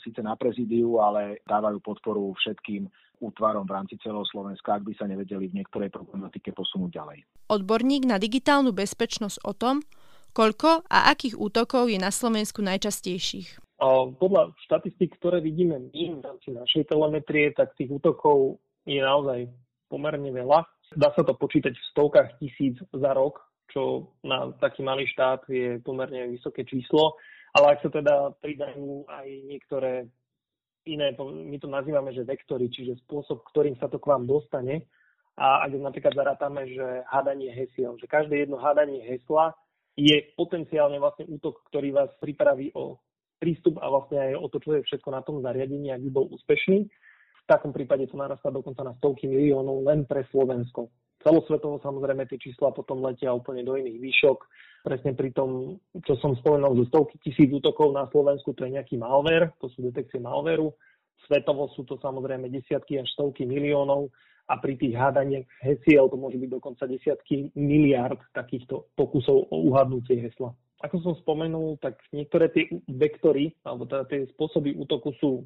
síce 0.00 0.20
na 0.24 0.36
prezidiu, 0.36 1.00
ale 1.00 1.40
dávajú 1.44 1.80
podporu 1.80 2.32
všetkým 2.36 2.88
útvarom 3.16 3.64
v 3.64 3.74
rámci 3.74 3.94
celého 4.04 4.28
Slovenska, 4.28 4.76
ak 4.76 4.84
by 4.84 4.92
sa 4.92 5.08
nevedeli 5.08 5.48
v 5.48 5.56
niektorej 5.62 5.88
problematike 5.88 6.52
posunúť 6.52 6.90
ďalej. 6.92 7.18
Odborník 7.48 8.04
na 8.04 8.20
digitálnu 8.20 8.76
bezpečnosť 8.76 9.40
o 9.48 9.56
tom, 9.56 9.80
koľko 10.36 10.84
a 10.84 11.08
akých 11.16 11.40
útokov 11.40 11.88
je 11.88 11.96
na 11.96 12.12
Slovensku 12.12 12.60
najčastejších. 12.60 13.80
Podľa 14.20 14.52
štatistik, 14.68 15.16
ktoré 15.20 15.40
vidíme 15.40 15.76
my 15.92 16.02
v 16.16 16.24
rámci 16.24 16.48
našej 16.52 16.92
telemetrie, 16.92 17.52
tak 17.56 17.72
tých 17.76 17.92
útokov 17.92 18.60
je 18.84 19.00
naozaj 19.00 19.48
pomerne 19.88 20.32
veľa. 20.32 20.64
Dá 20.96 21.12
sa 21.16 21.24
to 21.24 21.36
počítať 21.36 21.72
v 21.72 21.88
stovkách 21.92 22.36
tisíc 22.40 22.76
za 22.92 23.12
rok, 23.16 23.40
čo 23.72 24.12
na 24.24 24.52
taký 24.60 24.84
malý 24.84 25.08
štát 25.08 25.44
je 25.48 25.80
pomerne 25.80 26.36
vysoké 26.36 26.64
číslo. 26.68 27.16
Ale 27.56 27.72
ak 27.72 27.80
sa 27.80 27.88
teda 27.88 28.36
pridajú 28.44 29.08
aj 29.08 29.26
niektoré 29.48 30.04
iné, 30.84 31.16
my 31.16 31.56
to 31.56 31.68
nazývame, 31.72 32.12
že 32.12 32.28
vektory, 32.28 32.68
čiže 32.68 33.00
spôsob, 33.08 33.40
ktorým 33.48 33.80
sa 33.80 33.88
to 33.88 33.96
k 33.96 34.12
vám 34.12 34.28
dostane. 34.28 34.84
A 35.40 35.64
ak 35.64 35.72
napríklad 35.72 36.12
zarátame, 36.12 36.68
že 36.68 37.04
hádanie 37.08 37.52
hesiel, 37.52 37.96
že 37.96 38.08
každé 38.08 38.44
jedno 38.44 38.60
hádanie 38.60 39.04
hesla 39.08 39.56
je 39.96 40.32
potenciálne 40.36 41.00
vlastne 41.00 41.28
útok, 41.32 41.64
ktorý 41.72 41.96
vás 41.96 42.12
pripraví 42.20 42.76
o 42.76 43.00
prístup 43.40 43.80
a 43.80 43.88
vlastne 43.88 44.20
aj 44.20 44.32
o 44.36 44.46
to, 44.52 44.60
čo 44.60 44.76
je 44.76 44.84
všetko 44.84 45.08
na 45.12 45.20
tom 45.24 45.40
zariadení, 45.40 45.92
ak 45.92 46.04
by 46.08 46.10
bol 46.12 46.28
úspešný. 46.28 46.88
V 46.88 47.44
takom 47.48 47.72
prípade 47.72 48.08
to 48.08 48.16
narastá 48.16 48.52
dokonca 48.52 48.84
na 48.84 48.96
stovky 49.00 49.28
miliónov 49.28 49.84
len 49.84 50.04
pre 50.04 50.28
Slovensko. 50.28 50.88
Celosvetovo 51.26 51.82
samozrejme 51.82 52.22
tie 52.30 52.38
čísla 52.38 52.70
potom 52.70 53.02
letia 53.02 53.34
úplne 53.34 53.66
do 53.66 53.74
iných 53.74 53.98
výšok. 53.98 54.38
Presne 54.86 55.10
pri 55.18 55.34
tom, 55.34 55.82
čo 56.06 56.14
som 56.22 56.38
spomenul, 56.38 56.78
zo 56.78 56.84
stovky 56.86 57.18
tisíc 57.18 57.50
útokov 57.50 57.90
na 57.90 58.06
Slovensku, 58.14 58.54
to 58.54 58.62
je 58.62 58.78
nejaký 58.78 58.94
malware, 58.94 59.50
to 59.58 59.66
sú 59.74 59.82
detekcie 59.82 60.22
malwareu. 60.22 60.70
Svetovo 61.26 61.66
sú 61.74 61.82
to 61.82 61.98
samozrejme 61.98 62.46
desiatky 62.46 63.02
až 63.02 63.10
stovky 63.10 63.42
miliónov 63.42 64.14
a 64.46 64.62
pri 64.62 64.78
tých 64.78 64.94
hádaniach 64.94 65.50
hesiel 65.66 66.06
to 66.06 66.14
môže 66.14 66.38
byť 66.38 66.50
dokonca 66.62 66.86
desiatky 66.86 67.50
miliard 67.58 68.22
takýchto 68.30 68.94
pokusov 68.94 69.50
o 69.50 69.56
uhadnutie 69.66 70.22
hesla. 70.22 70.54
Ako 70.86 71.02
som 71.02 71.18
spomenul, 71.18 71.82
tak 71.82 71.98
niektoré 72.14 72.54
tie 72.54 72.70
vektory, 72.86 73.50
alebo 73.66 73.90
teda 73.90 74.06
tie 74.06 74.30
spôsoby 74.30 74.78
útoku 74.78 75.10
sú 75.18 75.42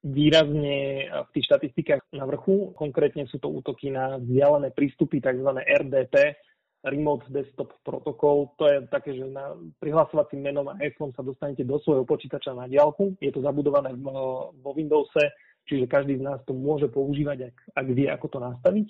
výrazne 0.00 1.08
v 1.12 1.30
tých 1.36 1.46
štatistikách 1.48 2.02
na 2.16 2.24
vrchu. 2.24 2.72
Konkrétne 2.72 3.28
sú 3.28 3.36
to 3.36 3.52
útoky 3.52 3.92
na 3.92 4.16
vzdialené 4.16 4.72
prístupy, 4.72 5.20
tzv. 5.20 5.50
RDP, 5.60 6.40
Remote 6.80 7.28
Desktop 7.28 7.76
Protocol. 7.84 8.56
To 8.56 8.64
je 8.64 8.88
také, 8.88 9.12
že 9.12 9.28
na 9.28 9.52
prihlasovacím 9.76 10.40
menom 10.40 10.72
a 10.72 10.78
heslom 10.80 11.12
sa 11.12 11.20
dostanete 11.20 11.68
do 11.68 11.76
svojho 11.84 12.08
počítača 12.08 12.56
na 12.56 12.64
diálku. 12.64 13.20
Je 13.20 13.28
to 13.28 13.44
zabudované 13.44 13.92
vo 14.00 14.72
Windowse, 14.72 15.36
čiže 15.68 15.84
každý 15.84 16.16
z 16.16 16.24
nás 16.24 16.40
to 16.48 16.56
môže 16.56 16.88
používať, 16.88 17.52
ak, 17.52 17.56
ak 17.76 17.86
vie, 17.92 18.08
ako 18.08 18.26
to 18.32 18.38
nastaviť. 18.40 18.88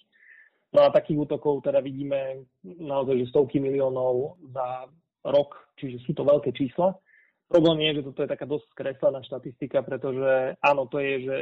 No 0.71 0.87
a 0.87 0.95
takých 0.95 1.27
útokov 1.27 1.67
teda 1.67 1.83
vidíme 1.83 2.47
naozaj, 2.63 3.27
že 3.27 3.31
stovky 3.35 3.59
miliónov 3.59 4.39
za 4.55 4.87
rok, 5.27 5.59
čiže 5.75 5.99
sú 6.07 6.15
to 6.15 6.23
veľké 6.23 6.55
čísla. 6.55 6.95
Problém 7.51 7.91
je, 7.91 7.99
že 7.99 8.07
toto 8.07 8.23
je 8.23 8.31
taká 8.31 8.47
dosť 8.47 8.67
skreslená 8.71 9.27
štatistika, 9.27 9.83
pretože 9.83 10.55
áno, 10.63 10.87
to 10.87 11.03
je, 11.03 11.15
že 11.27 11.37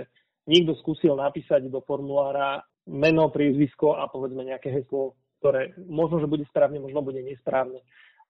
niekto 0.48 0.72
skúsil 0.80 1.12
napísať 1.12 1.68
do 1.68 1.84
formulára 1.84 2.64
meno, 2.88 3.28
priezvisko 3.28 4.00
a 4.00 4.08
povedzme 4.08 4.48
nejaké 4.48 4.72
heslo 4.72 5.20
ktoré 5.38 5.74
možno, 5.86 6.18
že 6.18 6.30
bude 6.30 6.44
správne, 6.50 6.82
možno 6.82 7.00
bude 7.00 7.22
nesprávne. 7.22 7.80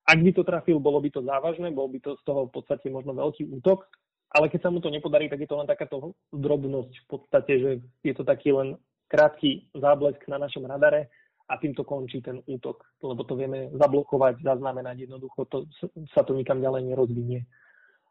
Ak 0.09 0.21
by 0.21 0.31
to 0.33 0.45
trafil, 0.45 0.81
bolo 0.81 1.01
by 1.01 1.09
to 1.13 1.21
závažné, 1.25 1.73
bol 1.73 1.89
by 1.89 2.01
to 2.01 2.17
z 2.17 2.23
toho 2.25 2.49
v 2.49 2.53
podstate 2.53 2.89
možno 2.89 3.13
veľký 3.13 3.49
útok, 3.61 3.89
ale 4.33 4.53
keď 4.53 4.69
sa 4.69 4.73
mu 4.73 4.81
to 4.81 4.93
nepodarí, 4.93 5.29
tak 5.29 5.41
je 5.41 5.49
to 5.49 5.57
len 5.57 5.69
takáto 5.69 6.17
drobnosť 6.33 6.93
v 6.93 7.07
podstate, 7.09 7.53
že 7.61 7.71
je 8.05 8.15
to 8.17 8.25
taký 8.25 8.53
len 8.53 8.77
krátky 9.09 9.73
záblesk 9.73 10.21
na 10.29 10.37
našom 10.37 10.69
radare 10.69 11.09
a 11.49 11.57
týmto 11.57 11.81
končí 11.85 12.21
ten 12.21 12.45
útok, 12.45 12.85
lebo 13.01 13.25
to 13.25 13.33
vieme 13.33 13.73
zablokovať, 13.73 14.45
zaznamenať, 14.45 15.09
jednoducho 15.09 15.49
to, 15.49 15.65
sa 16.13 16.21
to 16.21 16.37
nikam 16.37 16.61
ďalej 16.61 16.93
nerozvinie. 16.93 17.41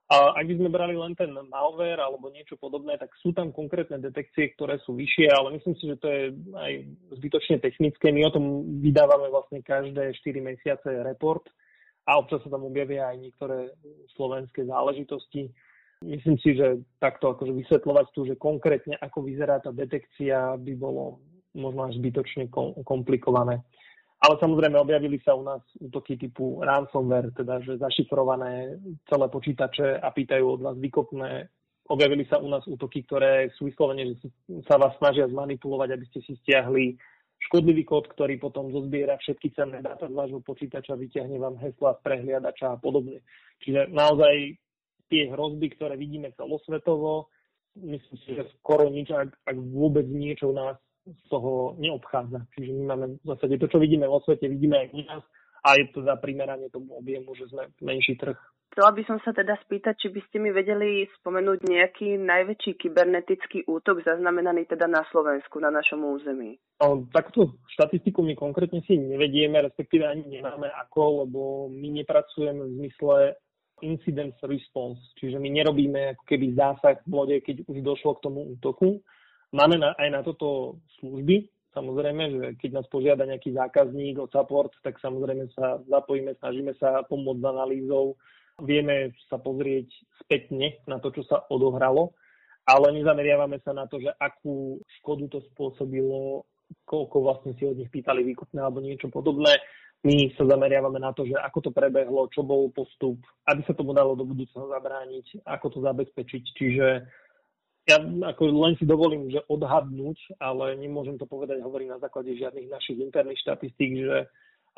A 0.07 0.39
ak 0.39 0.47
by 0.47 0.55
sme 0.55 0.71
brali 0.71 0.95
len 0.95 1.11
ten 1.19 1.35
malware 1.51 1.99
alebo 1.99 2.31
niečo 2.31 2.55
podobné, 2.55 2.95
tak 2.95 3.11
sú 3.19 3.35
tam 3.35 3.51
konkrétne 3.51 3.99
detekcie, 3.99 4.55
ktoré 4.55 4.79
sú 4.87 4.95
vyššie, 4.95 5.27
ale 5.27 5.59
myslím 5.59 5.75
si, 5.75 5.83
že 5.83 5.99
to 5.99 6.07
je 6.07 6.23
aj 6.55 6.71
zbytočne 7.19 7.59
technické. 7.59 8.15
My 8.15 8.23
o 8.23 8.31
tom 8.31 8.63
vydávame 8.79 9.27
vlastne 9.27 9.59
každé 9.59 10.15
4 10.15 10.39
mesiace 10.39 11.03
report 11.03 11.51
a 12.07 12.15
občas 12.23 12.39
sa 12.39 12.47
tam 12.47 12.63
objavia 12.63 13.11
aj 13.11 13.19
niektoré 13.19 13.67
slovenské 14.15 14.63
záležitosti. 14.63 15.51
Myslím 15.99 16.39
si, 16.39 16.55
že 16.55 16.87
takto 17.03 17.35
akože 17.35 17.51
vysvetľovať 17.51 18.05
tu, 18.15 18.23
že 18.23 18.39
konkrétne 18.39 18.95
ako 19.03 19.27
vyzerá 19.27 19.59
tá 19.59 19.75
detekcia, 19.75 20.55
by 20.55 20.73
bolo 20.79 21.19
možno 21.51 21.83
až 21.83 21.99
zbytočne 21.99 22.47
komplikované. 22.87 23.59
Ale 24.17 24.33
samozrejme 24.41 24.81
objavili 24.81 25.21
sa 25.21 25.37
u 25.37 25.45
nás 25.45 25.61
útoky 25.77 26.17
typu 26.17 26.57
ransomware, 26.65 27.29
teda 27.37 27.61
že 27.61 27.77
zašifrované 27.77 28.81
celé 29.05 29.25
počítače 29.29 30.01
a 30.01 30.09
pýtajú 30.09 30.57
od 30.57 30.61
vás 30.65 30.77
výkopné. 30.81 31.45
Objavili 31.87 32.25
sa 32.25 32.41
u 32.41 32.49
nás 32.49 32.65
útoky, 32.65 33.05
ktoré 33.05 33.53
sú 33.53 33.69
vyslovene, 33.69 34.17
že 34.17 34.33
sa 34.65 34.81
vás 34.81 34.97
snažia 34.97 35.29
zmanipulovať, 35.29 35.89
aby 35.93 36.05
ste 36.09 36.19
si 36.25 36.33
stiahli 36.41 36.97
škodlivý 37.47 37.85
kód, 37.85 38.09
ktorý 38.09 38.41
potom 38.41 38.73
zozbiera 38.73 39.21
všetky 39.21 39.53
cenné 39.53 39.85
dáta 39.85 40.09
z 40.09 40.17
vášho 40.17 40.41
počítača, 40.41 40.97
vyťahne 40.97 41.37
vám 41.37 41.55
hesla 41.61 41.93
z 41.95 41.99
prehliadača 42.01 42.73
a 42.73 42.81
podobne. 42.81 43.21
Čiže 43.61 43.93
naozaj 43.93 44.57
tie 45.13 45.29
hrozby, 45.29 45.77
ktoré 45.77 45.93
vidíme 45.95 46.33
celosvetovo, 46.33 47.29
myslím 47.77 48.17
si, 48.25 48.29
že 48.33 48.49
skoro 48.57 48.89
nič, 48.89 49.13
ak, 49.13 49.29
ak 49.45 49.57
vôbec 49.69 50.09
niečo 50.09 50.49
nás 50.49 50.81
z 51.07 51.23
toho 51.31 51.79
neobchádza. 51.79 52.43
Čiže 52.55 52.71
my 52.75 52.83
máme 52.83 53.05
v 53.23 53.25
zásade 53.25 53.55
to, 53.57 53.71
čo 53.71 53.79
vidíme 53.79 54.07
vo 54.07 54.19
svete, 54.19 54.51
vidíme 54.51 54.83
aj 54.83 54.87
u 54.91 55.01
nás 55.07 55.23
a 55.63 55.69
je 55.79 55.85
to 55.91 56.03
za 56.03 56.15
primeranie 56.19 56.67
tomu 56.69 56.99
objemu, 56.99 57.35
že 57.35 57.47
sme 57.47 57.71
menší 57.81 58.19
trh. 58.19 58.37
Chcela 58.77 58.93
by 58.93 59.03
som 59.09 59.17
sa 59.25 59.33
teda 59.33 59.57
spýtať, 59.65 59.95
či 59.97 60.07
by 60.13 60.21
ste 60.27 60.37
mi 60.37 60.53
vedeli 60.53 61.07
spomenúť 61.17 61.65
nejaký 61.65 62.19
najväčší 62.19 62.77
kybernetický 62.77 63.65
útok 63.65 64.05
zaznamenaný 64.05 64.69
teda 64.69 64.85
na 64.85 65.01
Slovensku, 65.09 65.57
na 65.57 65.73
našom 65.73 66.03
území. 66.03 66.61
No, 66.77 67.07
takúto 67.09 67.57
štatistiku 67.73 68.21
my 68.21 68.37
konkrétne 68.37 68.85
si 68.85 68.99
nevedieme, 68.99 69.65
respektíve 69.65 70.05
ani 70.05 70.29
nemáme 70.29 70.69
ako, 70.85 71.25
lebo 71.25 71.41
my 71.73 71.89
nepracujeme 72.03 72.69
v 72.69 72.75
zmysle 72.77 73.15
incident 73.81 74.37
response, 74.45 75.01
čiže 75.17 75.41
my 75.41 75.49
nerobíme 75.53 76.17
ako 76.17 76.23
keby 76.29 76.53
zásah 76.53 77.01
v 77.01 77.09
bode, 77.09 77.35
keď 77.41 77.65
už 77.65 77.81
došlo 77.81 78.17
k 78.17 78.23
tomu 78.29 78.45
útoku. 78.57 79.01
Máme 79.55 79.79
na, 79.79 79.95
aj 79.95 80.09
na 80.11 80.21
toto 80.23 80.79
služby, 80.99 81.47
samozrejme, 81.71 82.23
že 82.33 82.45
keď 82.59 82.69
nás 82.81 82.87
požiada 82.89 83.23
nejaký 83.23 83.53
zákazník 83.53 84.17
o 84.19 84.27
support, 84.27 84.73
tak 84.81 84.99
samozrejme 84.99 85.47
sa 85.53 85.79
zapojíme, 85.87 86.35
snažíme 86.41 86.73
sa 86.81 87.05
pomôcť 87.07 87.39
s 87.39 87.47
analýzou, 87.47 88.05
vieme 88.65 89.13
sa 89.29 89.37
pozrieť 89.37 89.87
spätne 90.25 90.81
na 90.89 90.97
to, 90.97 91.13
čo 91.13 91.23
sa 91.29 91.45
odohralo, 91.53 92.17
ale 92.65 92.91
nezameriavame 92.97 93.61
sa 93.63 93.71
na 93.71 93.85
to, 93.85 94.01
že 94.01 94.11
akú 94.17 94.81
škodu 94.99 95.37
to 95.37 95.39
spôsobilo, 95.53 96.43
koľko 96.83 97.17
vlastne 97.23 97.51
si 97.55 97.63
od 97.63 97.79
nich 97.79 97.87
pýtali 97.93 98.25
výkupné 98.27 98.59
alebo 98.59 98.83
niečo 98.83 99.07
podobné. 99.07 99.55
My 100.05 100.29
sa 100.37 100.45
zameriavame 100.45 101.01
na 101.01 101.09
to, 101.15 101.25
že 101.25 101.33
ako 101.39 101.69
to 101.69 101.71
prebehlo, 101.73 102.29
čo 102.29 102.45
bol 102.45 102.69
postup, 102.69 103.17
aby 103.49 103.65
sa 103.65 103.73
tomu 103.73 103.97
dalo 103.97 104.13
do 104.13 104.27
budúcna 104.27 104.69
zabrániť, 104.69 105.41
ako 105.47 105.65
to 105.73 105.79
zabezpečiť. 105.81 106.43
Čiže 106.53 106.87
ja 107.87 107.97
ako 108.03 108.43
len 108.51 108.75
si 108.75 108.83
dovolím, 108.83 109.31
že 109.31 109.39
odhadnúť, 109.47 110.37
ale 110.43 110.75
nemôžem 110.75 111.15
to 111.15 111.23
povedať, 111.23 111.63
hovorím 111.63 111.95
na 111.95 111.99
základe 112.03 112.35
žiadnych 112.35 112.67
našich 112.67 112.99
interných 112.99 113.39
štatistík, 113.41 113.91
že 114.03 114.17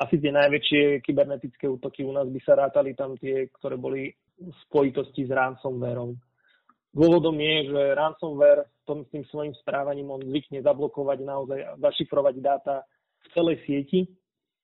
asi 0.00 0.16
tie 0.16 0.32
najväčšie 0.32 1.04
kybernetické 1.04 1.68
útoky 1.68 2.06
u 2.06 2.14
nás 2.14 2.30
by 2.30 2.40
sa 2.40 2.56
rátali 2.56 2.96
tam 2.96 3.18
tie, 3.20 3.50
ktoré 3.60 3.76
boli 3.76 4.14
v 4.38 4.54
spojitosti 4.70 5.28
s 5.28 5.30
ransomwareom. 5.34 6.16
Dôvodom 6.90 7.36
je, 7.38 7.70
že 7.70 7.82
ransomware 7.98 8.64
tom, 8.90 9.06
tým 9.06 9.22
svojim 9.30 9.54
správaním 9.62 10.10
on 10.10 10.26
zvykne 10.26 10.66
zablokovať 10.66 11.18
naozaj, 11.22 11.60
zašifrovať 11.78 12.34
dáta 12.42 12.82
v 13.22 13.26
celej 13.30 13.56
sieti, 13.62 14.10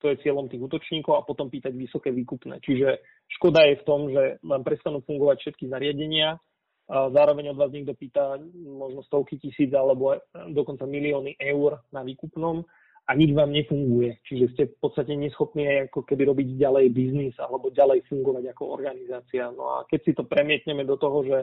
to 0.03 0.11
je 0.11 0.21
cieľom 0.27 0.51
tých 0.51 0.61
útočníkov 0.67 1.15
a 1.15 1.23
potom 1.23 1.47
pýtať 1.47 1.73
vysoké 1.79 2.11
výkupné. 2.11 2.59
Čiže 2.59 2.99
škoda 3.39 3.63
je 3.71 3.79
v 3.79 3.87
tom, 3.87 4.11
že 4.11 4.43
vám 4.43 4.67
prestanú 4.67 4.99
fungovať 5.07 5.47
všetky 5.47 5.71
zariadenia, 5.71 6.37
zároveň 6.87 7.51
od 7.51 7.59
vás 7.59 7.71
niekto 7.75 7.99
pýta 7.99 8.39
možno 8.55 9.03
stovky 9.03 9.43
tisíc 9.43 9.75
alebo 9.75 10.15
dokonca 10.55 10.87
milióny 10.87 11.35
eur 11.39 11.83
na 11.91 12.07
výkupnom 12.07 12.63
a 13.07 13.11
nič 13.15 13.31
vám 13.35 13.55
nefunguje. 13.55 14.23
Čiže 14.27 14.47
ste 14.55 14.63
v 14.71 14.79
podstate 14.83 15.15
neschopní 15.15 15.67
aj 15.67 15.79
ako 15.91 16.07
keby 16.07 16.27
robiť 16.31 16.49
ďalej 16.59 16.87
biznis 16.91 17.35
alebo 17.39 17.75
ďalej 17.75 18.07
fungovať 18.07 18.55
ako 18.55 18.63
organizácia. 18.71 19.51
No 19.51 19.79
a 19.79 19.87
keď 19.87 20.01
si 20.03 20.13
to 20.15 20.27
premietneme 20.27 20.83
do 20.87 20.99
toho, 20.99 21.23
že 21.23 21.39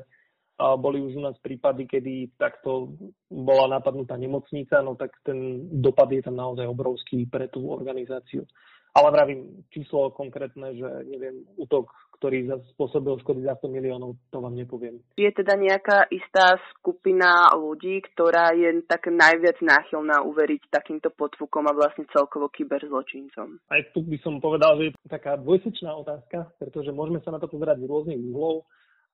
boli 0.59 1.01
už 1.01 1.17
u 1.17 1.21
nás 1.23 1.35
prípady, 1.41 1.89
kedy 1.89 2.37
takto 2.37 2.93
bola 3.27 3.67
napadnutá 3.67 4.15
nemocnica, 4.15 4.85
no 4.85 4.93
tak 4.93 5.11
ten 5.25 5.65
dopad 5.81 6.11
je 6.13 6.21
tam 6.21 6.37
naozaj 6.37 6.69
obrovský 6.69 7.25
pre 7.25 7.49
tú 7.49 7.67
organizáciu. 7.73 8.45
Ale 8.93 9.09
vravím, 9.09 9.65
číslo 9.73 10.13
konkrétne, 10.13 10.77
že 10.77 10.85
neviem, 11.09 11.41
útok, 11.57 11.89
ktorý 12.23 12.47
spôsobil 12.71 13.19
škody 13.19 13.43
za 13.43 13.59
100 13.59 13.67
miliónov, 13.67 14.15
to 14.31 14.39
vám 14.39 14.55
nepoviem. 14.55 15.03
Je 15.19 15.27
teda 15.27 15.59
nejaká 15.59 16.07
istá 16.07 16.55
skupina 16.71 17.51
ľudí, 17.51 17.99
ktorá 17.99 18.55
je 18.55 18.79
tak 18.87 19.11
najviac 19.11 19.59
náchylná 19.59 20.23
uveriť 20.23 20.71
takýmto 20.71 21.11
podfukom 21.11 21.67
a 21.67 21.75
vlastne 21.75 22.07
celkovo 22.15 22.47
kyberzločincom? 22.47 23.59
Aj 23.67 23.81
tu 23.91 24.07
by 24.07 24.15
som 24.23 24.39
povedal, 24.39 24.79
že 24.79 24.95
je 24.95 25.11
taká 25.11 25.35
dvojsečná 25.35 25.91
otázka, 25.99 26.47
pretože 26.63 26.95
môžeme 26.95 27.19
sa 27.27 27.35
na 27.35 27.43
to 27.43 27.51
pozerať 27.51 27.83
z 27.83 27.91
rôznych 27.91 28.23
úhlov 28.31 28.63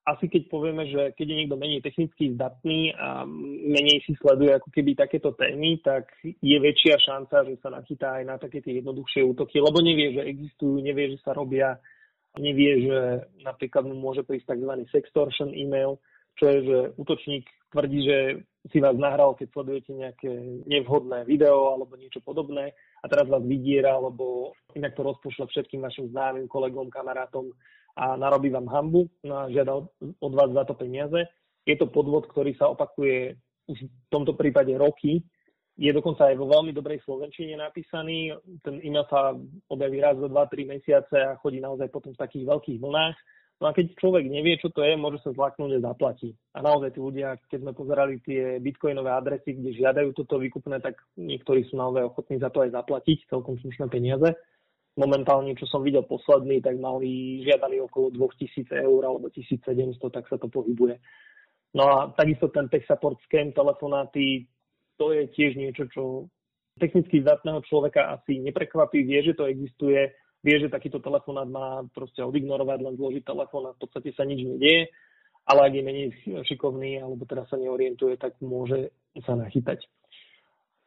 asi 0.00 0.32
keď 0.32 0.48
povieme, 0.48 0.88
že 0.88 1.12
keď 1.12 1.26
je 1.28 1.38
niekto 1.44 1.60
menej 1.60 1.84
technicky 1.84 2.32
zdatný 2.32 2.96
a 2.96 3.28
menej 3.28 4.00
si 4.08 4.16
sleduje 4.16 4.56
ako 4.56 4.72
keby 4.72 4.96
takéto 4.96 5.36
témy, 5.36 5.76
tak 5.84 6.08
je 6.24 6.56
väčšia 6.56 6.96
šanca, 6.96 7.44
že 7.44 7.60
sa 7.60 7.68
nachytá 7.68 8.16
aj 8.16 8.24
na 8.24 8.36
také 8.40 8.64
tie 8.64 8.80
jednoduchšie 8.80 9.20
útoky, 9.28 9.60
lebo 9.60 9.84
nevie, 9.84 10.16
že 10.16 10.24
existujú, 10.24 10.80
nevie, 10.80 11.14
že 11.14 11.18
sa 11.20 11.36
robia, 11.36 11.76
nevie, 12.38 12.86
že 12.86 12.98
napríklad 13.42 13.88
mu 13.88 13.98
môže 13.98 14.22
prísť 14.22 14.54
tzv. 14.54 14.72
sextortion 14.92 15.50
email, 15.50 15.98
čo 16.38 16.44
je, 16.46 16.58
že 16.62 16.78
útočník 17.00 17.44
tvrdí, 17.70 18.00
že 18.06 18.18
si 18.68 18.78
vás 18.78 18.94
nahral, 18.98 19.34
keď 19.34 19.48
sledujete 19.50 19.92
nejaké 19.96 20.30
nevhodné 20.68 21.24
video 21.24 21.72
alebo 21.72 21.96
niečo 21.96 22.20
podobné 22.20 22.76
a 23.00 23.06
teraz 23.08 23.24
vás 23.26 23.40
vydiera, 23.40 23.96
alebo 23.96 24.52
inak 24.76 24.92
to 24.92 25.02
rozpošle 25.02 25.48
všetkým 25.48 25.80
vašim 25.80 26.12
známym, 26.12 26.44
kolegom, 26.44 26.92
kamarátom 26.92 27.50
a 27.96 28.14
narobí 28.20 28.52
vám 28.52 28.68
hambu 28.68 29.08
a 29.26 29.48
žiada 29.48 29.80
od 30.20 30.32
vás 30.36 30.50
za 30.52 30.64
to 30.68 30.74
peniaze. 30.76 31.24
Je 31.64 31.76
to 31.76 31.88
podvod, 31.88 32.28
ktorý 32.28 32.52
sa 32.54 32.68
opakuje 32.68 33.38
už 33.70 33.78
v 33.86 34.08
tomto 34.12 34.34
prípade 34.36 34.74
roky. 34.76 35.24
Je 35.80 35.88
dokonca 35.96 36.28
aj 36.28 36.36
vo 36.36 36.44
veľmi 36.44 36.76
dobrej 36.76 37.00
slovenčine 37.08 37.56
napísaný. 37.56 38.36
Ten 38.60 38.84
e-mail 38.84 39.08
sa 39.08 39.32
objaví 39.72 39.96
raz 39.96 40.20
za 40.20 40.28
2-3 40.28 40.68
mesiace 40.68 41.16
a 41.16 41.40
chodí 41.40 41.56
naozaj 41.56 41.88
potom 41.88 42.12
v 42.12 42.20
takých 42.20 42.44
veľkých 42.44 42.78
vlnách. 42.84 43.16
No 43.60 43.68
a 43.68 43.76
keď 43.76 43.96
človek 43.96 44.28
nevie, 44.28 44.60
čo 44.60 44.68
to 44.72 44.84
je, 44.84 44.92
môže 44.96 45.24
sa 45.24 45.32
zlaknúť 45.32 45.80
a 45.80 45.92
zaplatí. 45.92 46.36
A 46.52 46.60
naozaj 46.60 46.96
tí 46.96 47.00
ľudia, 47.00 47.40
keď 47.48 47.58
sme 47.64 47.72
pozerali 47.72 48.20
tie 48.20 48.60
bitcoinové 48.60 49.08
adresy, 49.08 49.56
kde 49.56 49.76
žiadajú 49.76 50.12
toto 50.16 50.36
výkupné, 50.36 50.84
tak 50.84 51.00
niektorí 51.16 51.64
sú 51.68 51.80
naozaj 51.80 52.08
ochotní 52.08 52.40
za 52.40 52.52
to 52.52 52.60
aj 52.60 52.76
zaplatiť 52.76 53.32
celkom 53.32 53.56
slušné 53.60 53.88
peniaze 53.88 54.36
momentálne, 54.98 55.54
čo 55.54 55.64
som 55.64 55.80
videl 55.80 56.02
posledný, 56.04 56.60
tak 56.60 56.76
mali, 56.76 57.40
žiadali 57.46 57.78
okolo 57.86 58.10
2000 58.12 58.68
eur 58.74 59.02
alebo 59.06 59.30
1700, 59.30 59.96
tak 60.10 60.26
sa 60.26 60.36
to 60.36 60.50
pohybuje. 60.50 60.98
No 61.72 61.86
a 61.86 61.96
takisto 62.12 62.50
ten 62.50 62.66
tech 62.66 62.82
support 62.84 63.16
scam 63.24 63.54
telefonáty, 63.54 64.50
to 65.00 65.16
je 65.16 65.24
tiež 65.32 65.56
niečo, 65.56 65.88
čo 65.88 66.28
technicky 66.76 67.24
zdatného 67.24 67.64
človeka 67.64 68.20
asi 68.20 68.36
neprekvapí, 68.44 69.00
vie, 69.00 69.24
že 69.24 69.32
to 69.32 69.48
existuje, 69.48 70.12
vie, 70.44 70.56
že 70.60 70.68
takýto 70.68 71.00
telefonát 71.00 71.48
má 71.48 71.88
proste 71.96 72.20
odignorovať, 72.20 72.78
len 72.84 72.94
zložiť 73.00 73.24
telefón 73.24 73.72
a 73.72 73.76
v 73.76 73.80
podstate 73.80 74.12
sa 74.12 74.28
nič 74.28 74.44
nedieje, 74.44 74.92
ale 75.48 75.60
ak 75.64 75.72
je 75.72 75.82
menej 75.82 76.06
šikovný 76.44 77.00
alebo 77.00 77.24
teda 77.24 77.48
sa 77.48 77.56
neorientuje, 77.56 78.20
tak 78.20 78.36
môže 78.44 78.92
sa 79.24 79.32
nachytať. 79.32 79.88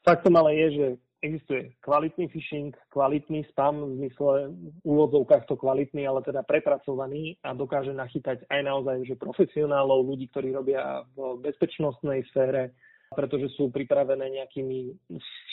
Faktom 0.06 0.38
ale 0.38 0.62
je, 0.62 0.68
že 0.78 0.86
existuje 1.24 1.72
kvalitný 1.80 2.28
phishing, 2.28 2.76
kvalitný 2.92 3.48
spam, 3.50 3.80
v 3.80 3.94
zmysle 4.04 4.52
úvodzovkách 4.84 5.48
to 5.48 5.56
kvalitný, 5.56 6.04
ale 6.04 6.20
teda 6.20 6.44
prepracovaný 6.44 7.40
a 7.42 7.56
dokáže 7.56 7.96
nachytať 7.96 8.44
aj 8.52 8.62
naozaj 8.62 9.08
že 9.08 9.16
profesionálov, 9.16 10.04
ľudí, 10.04 10.28
ktorí 10.30 10.52
robia 10.52 11.08
v 11.16 11.40
bezpečnostnej 11.40 12.28
sfére, 12.28 12.76
pretože 13.14 13.54
sú 13.56 13.70
pripravené 13.70 14.44
nejakými 14.44 14.92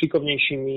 šikovnejšími 0.02 0.76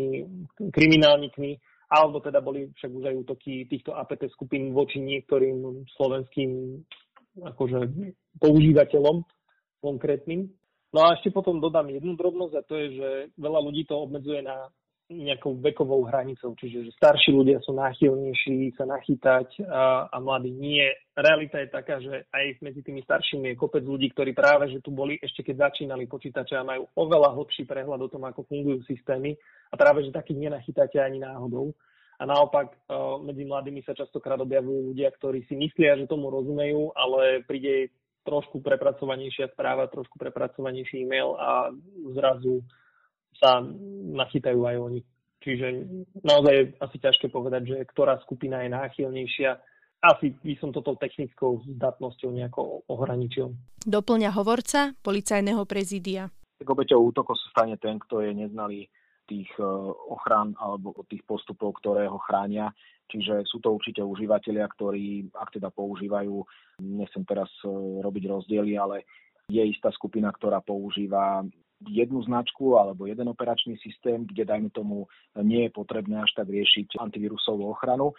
kriminálnikmi, 0.69 1.51
alebo 1.89 2.19
teda 2.19 2.39
boli 2.39 2.69
však 2.75 2.91
už 2.91 3.03
aj 3.09 3.15
útoky 3.25 3.65
týchto 3.69 3.95
APT 3.95 4.29
skupín 4.33 4.75
voči 4.75 4.99
niektorým 4.99 5.87
slovenským 5.97 6.81
akože, 7.41 7.79
používateľom 8.37 9.25
konkrétnym. 9.81 10.53
No 10.93 11.09
a 11.09 11.17
ešte 11.17 11.33
potom 11.33 11.57
dodám 11.57 11.89
jednu 11.89 12.13
drobnosť 12.13 12.53
a 12.53 12.67
to 12.69 12.73
je, 12.77 12.87
že 13.01 13.09
veľa 13.41 13.59
ľudí 13.65 13.89
to 13.89 13.97
obmedzuje 13.97 14.45
na 14.45 14.69
nejakou 15.11 15.59
vekovou 15.59 16.07
hranicou, 16.07 16.55
čiže 16.55 16.87
že 16.87 16.91
starší 16.95 17.35
ľudia 17.35 17.59
sú 17.59 17.75
náchylnejší 17.75 18.71
sa 18.79 18.87
nachytať 18.87 19.67
a, 19.67 20.07
a 20.07 20.17
mladí 20.23 20.55
nie. 20.55 20.87
Realita 21.13 21.59
je 21.59 21.69
taká, 21.69 21.99
že 21.99 22.23
aj 22.31 22.63
medzi 22.63 22.81
tými 22.81 23.03
staršími 23.03 23.51
je 23.51 23.59
kopec 23.59 23.83
ľudí, 23.83 24.15
ktorí 24.15 24.31
práve 24.31 24.71
že 24.71 24.79
tu 24.79 24.95
boli 24.95 25.19
ešte 25.19 25.43
keď 25.43 25.69
začínali 25.69 26.07
počítače 26.07 26.55
a 26.55 26.63
majú 26.67 26.87
oveľa 26.95 27.35
hlbší 27.35 27.67
prehľad 27.67 27.99
o 27.99 28.11
tom, 28.11 28.23
ako 28.23 28.47
fungujú 28.47 28.79
systémy 28.87 29.35
a 29.69 29.75
práve 29.75 30.07
že 30.07 30.15
takých 30.15 30.49
nenachytáte 30.49 30.97
ani 30.97 31.19
náhodou. 31.19 31.75
A 32.21 32.29
naopak 32.29 32.77
medzi 33.25 33.43
mladými 33.43 33.83
sa 33.83 33.91
častokrát 33.97 34.39
objavujú 34.39 34.93
ľudia, 34.93 35.11
ktorí 35.11 35.43
si 35.49 35.57
myslia, 35.59 35.99
že 35.99 36.07
tomu 36.07 36.31
rozumejú, 36.31 36.93
ale 36.95 37.43
príde 37.43 37.91
trošku 38.23 38.63
prepracovanejšia 38.63 39.51
správa, 39.51 39.91
trošku 39.91 40.15
prepracovanejší 40.15 41.03
e-mail 41.03 41.35
a 41.35 41.75
zrazu 42.15 42.63
sa 43.39 43.63
nachytajú 44.13 44.59
aj 44.65 44.77
oni. 44.79 44.99
Čiže 45.43 45.67
naozaj 46.23 46.53
je 46.55 46.63
asi 46.79 46.97
ťažké 47.03 47.27
povedať, 47.27 47.61
že 47.67 47.77
ktorá 47.91 48.15
skupina 48.23 48.63
je 48.63 48.71
náchylnejšia. 48.71 49.59
Asi 50.03 50.35
by 50.39 50.55
som 50.59 50.71
toto 50.71 50.95
technickou 50.95 51.63
zdatnosťou 51.67 52.31
nejako 52.31 52.87
ohraničil. 52.87 53.55
Doplňa 53.83 54.31
hovorca 54.35 54.95
policajného 55.03 55.63
prezídia. 55.67 56.31
Tak 56.59 56.67
obeťou 56.67 57.11
útokov 57.11 57.35
sa 57.39 57.47
stane 57.59 57.75
ten, 57.79 57.99
kto 57.99 58.23
je 58.23 58.31
neznalý 58.31 58.87
tých 59.27 59.47
e, 59.59 59.63
ochran 60.11 60.55
alebo 60.59 60.95
tých 61.07 61.23
postupov, 61.23 61.79
ktoré 61.79 62.07
ho 62.07 62.19
chránia. 62.19 62.71
Čiže 63.07 63.47
sú 63.47 63.59
to 63.59 63.75
určite 63.75 64.03
užívateľia, 64.03 64.67
ktorí, 64.67 65.31
ak 65.35 65.55
teda 65.59 65.71
používajú, 65.71 66.43
nechcem 66.83 67.23
teraz 67.27 67.51
e, 67.63 67.71
robiť 68.03 68.23
rozdiely, 68.27 68.75
ale 68.79 69.07
je 69.51 69.63
istá 69.63 69.91
skupina, 69.91 70.31
ktorá 70.31 70.63
používa 70.63 71.43
jednu 71.81 72.23
značku 72.23 72.77
alebo 72.77 73.05
jeden 73.05 73.27
operačný 73.29 73.77
systém, 73.81 74.25
kde 74.25 74.45
dajme 74.45 74.69
tomu 74.69 75.07
nie 75.41 75.67
je 75.67 75.71
potrebné 75.71 76.21
až 76.21 76.31
tak 76.35 76.47
riešiť 76.49 76.99
antivírusovú 76.99 77.67
ochranu. 77.69 78.13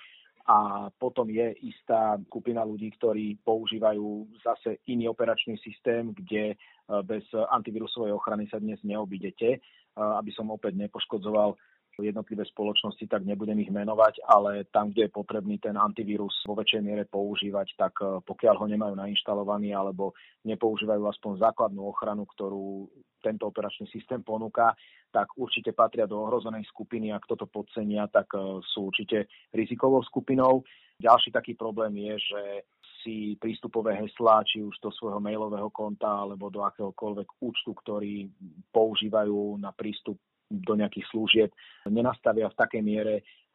A 0.44 0.92
potom 1.00 1.24
je 1.32 1.56
istá 1.64 2.20
skupina 2.28 2.60
ľudí, 2.68 2.92
ktorí 3.00 3.40
používajú 3.48 4.28
zase 4.44 4.76
iný 4.92 5.08
operačný 5.08 5.56
systém, 5.64 6.12
kde 6.12 6.52
e, 6.52 6.56
bez 7.00 7.24
antivírusovej 7.32 8.12
ochrany 8.12 8.44
sa 8.52 8.60
dnes 8.60 8.76
neobidete, 8.84 9.56
e, 9.56 9.58
aby 9.96 10.36
som 10.36 10.52
opäť 10.52 10.76
nepoškodzoval 10.76 11.56
jednotlivé 12.02 12.42
spoločnosti, 12.48 13.06
tak 13.06 13.22
nebudem 13.22 13.60
ich 13.62 13.70
menovať, 13.70 14.24
ale 14.26 14.66
tam, 14.74 14.90
kde 14.90 15.06
je 15.06 15.14
potrebný 15.14 15.62
ten 15.62 15.78
antivírus 15.78 16.42
vo 16.42 16.58
väčšej 16.58 16.82
miere 16.82 17.04
používať, 17.06 17.78
tak 17.78 17.94
e, 18.02 18.18
pokiaľ 18.24 18.54
ho 18.58 18.66
nemajú 18.66 18.94
nainštalovaný 18.98 19.76
alebo 19.76 20.16
nepoužívajú 20.42 21.06
aspoň 21.06 21.32
základnú 21.38 21.86
ochranu, 21.86 22.26
ktorú 22.26 22.90
tento 23.22 23.46
operačný 23.46 23.86
systém 23.94 24.20
ponúka, 24.26 24.74
tak 25.14 25.30
určite 25.38 25.70
patria 25.70 26.10
do 26.10 26.18
ohrozenej 26.18 26.66
skupiny. 26.66 27.14
Ak 27.14 27.30
toto 27.30 27.46
podcenia, 27.46 28.10
tak 28.10 28.34
e, 28.34 28.58
sú 28.74 28.90
určite 28.90 29.30
rizikovou 29.54 30.02
skupinou. 30.02 30.66
Ďalší 30.98 31.30
taký 31.30 31.54
problém 31.54 31.94
je, 32.10 32.14
že 32.34 32.42
si 33.04 33.36
prístupové 33.36 34.00
heslá, 34.00 34.40
či 34.48 34.64
už 34.64 34.80
do 34.80 34.88
svojho 34.88 35.20
mailového 35.20 35.68
konta 35.68 36.24
alebo 36.24 36.48
do 36.48 36.64
akéhokoľvek 36.64 37.28
účtu, 37.44 37.76
ktorý 37.76 38.32
používajú 38.72 39.60
na 39.60 39.70
prístup 39.76 40.16
do 40.62 40.74
nejakých 40.78 41.06
služieb, 41.10 41.50
nenastavia 41.88 42.46
v 42.50 42.58
takej 42.58 42.82
miere, 42.84 43.14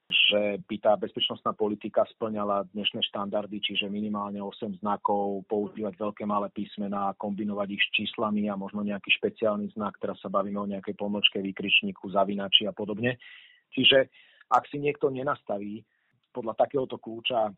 že 0.09 0.57
by 0.65 0.75
tá 0.81 0.97
bezpečnostná 0.97 1.53
politika 1.53 2.01
splňala 2.09 2.65
dnešné 2.73 3.05
štandardy, 3.13 3.61
čiže 3.61 3.93
minimálne 3.93 4.41
8 4.41 4.81
znakov, 4.81 5.45
používať 5.45 5.93
veľké 6.01 6.25
malé 6.25 6.49
písmená, 6.49 7.13
kombinovať 7.13 7.77
ich 7.77 7.83
s 7.85 7.89
číslami 7.93 8.49
a 8.49 8.57
možno 8.57 8.81
nejaký 8.81 9.13
špeciálny 9.21 9.69
znak, 9.77 10.01
teraz 10.01 10.17
sa 10.17 10.33
bavíme 10.33 10.57
o 10.57 10.65
nejakej 10.65 10.97
pomočke, 10.97 11.37
výkričníku, 11.37 12.09
zavinači 12.09 12.65
a 12.65 12.73
podobne. 12.73 13.21
Čiže 13.69 14.09
ak 14.49 14.65
si 14.73 14.81
niekto 14.81 15.13
nenastaví 15.13 15.85
podľa 16.33 16.57
takéhoto 16.57 16.97
kľúča 16.97 17.53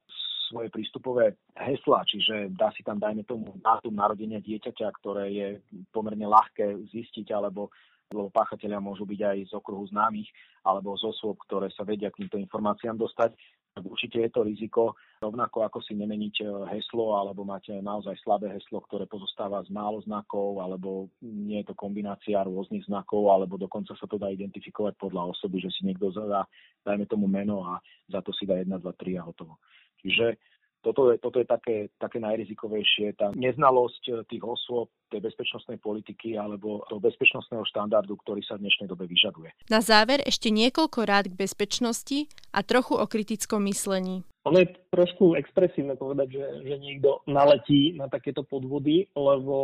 svoje 0.52 0.68
prístupové 0.68 1.40
hesla, 1.56 2.04
čiže 2.04 2.52
dá 2.52 2.68
si 2.76 2.84
tam, 2.84 3.00
dajme 3.00 3.24
tomu, 3.24 3.56
dátum 3.64 3.96
narodenia 3.96 4.44
dieťaťa, 4.44 4.88
ktoré 5.00 5.32
je 5.32 5.48
pomerne 5.96 6.28
ľahké 6.28 6.92
zistiť, 6.92 7.32
alebo 7.32 7.72
lebo 8.12 8.30
páchatelia 8.30 8.84
môžu 8.84 9.08
byť 9.08 9.22
aj 9.24 9.38
z 9.50 9.54
okruhu 9.56 9.88
známych 9.90 10.28
alebo 10.68 10.94
z 11.00 11.08
osôb, 11.10 11.40
ktoré 11.48 11.72
sa 11.74 11.88
vedia 11.88 12.12
k 12.12 12.24
týmto 12.24 12.38
informáciám 12.38 13.00
dostať, 13.00 13.34
tak 13.72 13.88
určite 13.88 14.20
je 14.20 14.30
to 14.36 14.44
riziko, 14.44 14.84
rovnako 15.24 15.64
ako 15.64 15.80
si 15.80 15.96
nemeniť 15.96 16.44
e, 16.44 16.46
heslo 16.76 17.16
alebo 17.16 17.48
mať 17.48 17.80
naozaj 17.80 18.20
slabé 18.20 18.52
heslo, 18.52 18.84
ktoré 18.84 19.08
pozostáva 19.08 19.64
z 19.64 19.72
málo 19.72 20.04
znakov, 20.04 20.60
alebo 20.60 21.08
nie 21.24 21.64
je 21.64 21.72
to 21.72 21.76
kombinácia 21.80 22.44
rôznych 22.44 22.84
znakov, 22.84 23.32
alebo 23.32 23.56
dokonca 23.56 23.96
sa 23.96 24.04
to 24.12 24.20
dá 24.20 24.28
identifikovať 24.28 25.00
podľa 25.00 25.32
osoby, 25.32 25.64
že 25.64 25.72
si 25.72 25.88
niekto 25.88 26.12
zadá, 26.12 26.44
dajme 26.84 27.08
tomu 27.08 27.32
meno 27.32 27.64
a 27.64 27.80
za 28.12 28.20
to 28.20 28.36
si 28.36 28.44
dá 28.44 28.60
1, 28.60 28.68
2, 28.68 28.84
3 28.84 29.20
a 29.20 29.24
hotovo. 29.24 29.64
Čiže 30.04 30.36
toto 30.82 31.14
je, 31.14 31.22
toto 31.22 31.38
je 31.38 31.48
také, 31.48 31.94
také 32.02 32.18
najrizikovejšie, 32.18 33.14
tá 33.16 33.30
neznalosť 33.38 34.04
eh, 34.10 34.16
tých 34.28 34.44
osôb 34.44 34.90
tej 35.14 35.22
bezpečnostnej 35.22 35.78
politiky 35.78 36.36
alebo 36.36 36.82
toho 36.90 37.00
bezpečnostného 37.00 37.62
štandardu, 37.70 38.18
ktorý 38.26 38.42
sa 38.42 38.58
v 38.58 38.68
dnešnej 38.68 38.90
dobe 38.90 39.06
vyžaduje. 39.06 39.54
Na 39.70 39.80
záver 39.80 40.26
ešte 40.26 40.50
niekoľko 40.50 41.00
rád 41.06 41.26
k 41.32 41.40
bezpečnosti 41.40 42.28
a 42.52 42.66
trochu 42.66 42.98
o 42.98 43.06
kritickom 43.06 43.64
myslení. 43.70 44.26
Ono 44.50 44.58
je 44.58 44.74
trošku 44.90 45.38
expresívne 45.38 45.94
povedať, 45.94 46.34
že, 46.34 46.46
že 46.66 46.76
niekto 46.82 47.22
naletí 47.30 47.94
na 47.94 48.10
takéto 48.10 48.42
podvody, 48.42 49.06
lebo 49.14 49.56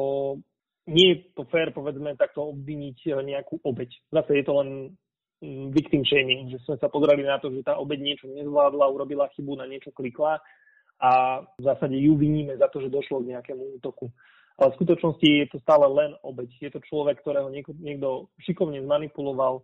nie 0.86 1.08
je 1.12 1.18
to 1.34 1.44
fér, 1.50 1.74
povedzme, 1.74 2.14
takto 2.14 2.54
obviniť 2.54 2.98
eh, 3.10 3.14
nejakú 3.26 3.66
obeď. 3.66 3.90
Zase 4.14 4.32
je 4.38 4.46
to 4.46 4.54
len 4.62 4.70
mm, 5.42 5.74
victim 5.74 6.06
shaming, 6.06 6.54
že 6.54 6.62
sme 6.70 6.78
sa 6.78 6.88
pozreli 6.94 7.26
na 7.26 7.42
to, 7.42 7.50
že 7.50 7.66
tá 7.66 7.82
obeď 7.82 8.00
niečo 8.06 8.30
nezvládla, 8.30 8.94
urobila 8.94 9.26
chybu, 9.34 9.58
na 9.58 9.66
niečo 9.66 9.90
klikla 9.90 10.38
a 10.98 11.42
v 11.58 11.62
zásade 11.62 11.98
ju 11.98 12.18
viníme 12.18 12.58
za 12.58 12.68
to, 12.68 12.82
že 12.82 12.94
došlo 12.94 13.22
k 13.22 13.38
nejakému 13.38 13.78
útoku. 13.78 14.10
Ale 14.58 14.74
v 14.74 14.78
skutočnosti 14.82 15.28
je 15.28 15.48
to 15.54 15.58
stále 15.62 15.86
len 15.86 16.18
obeď. 16.26 16.50
Je 16.58 16.72
to 16.74 16.82
človek, 16.82 17.22
ktorého 17.22 17.54
niekto, 17.54 18.28
šikovne 18.42 18.82
zmanipuloval. 18.82 19.62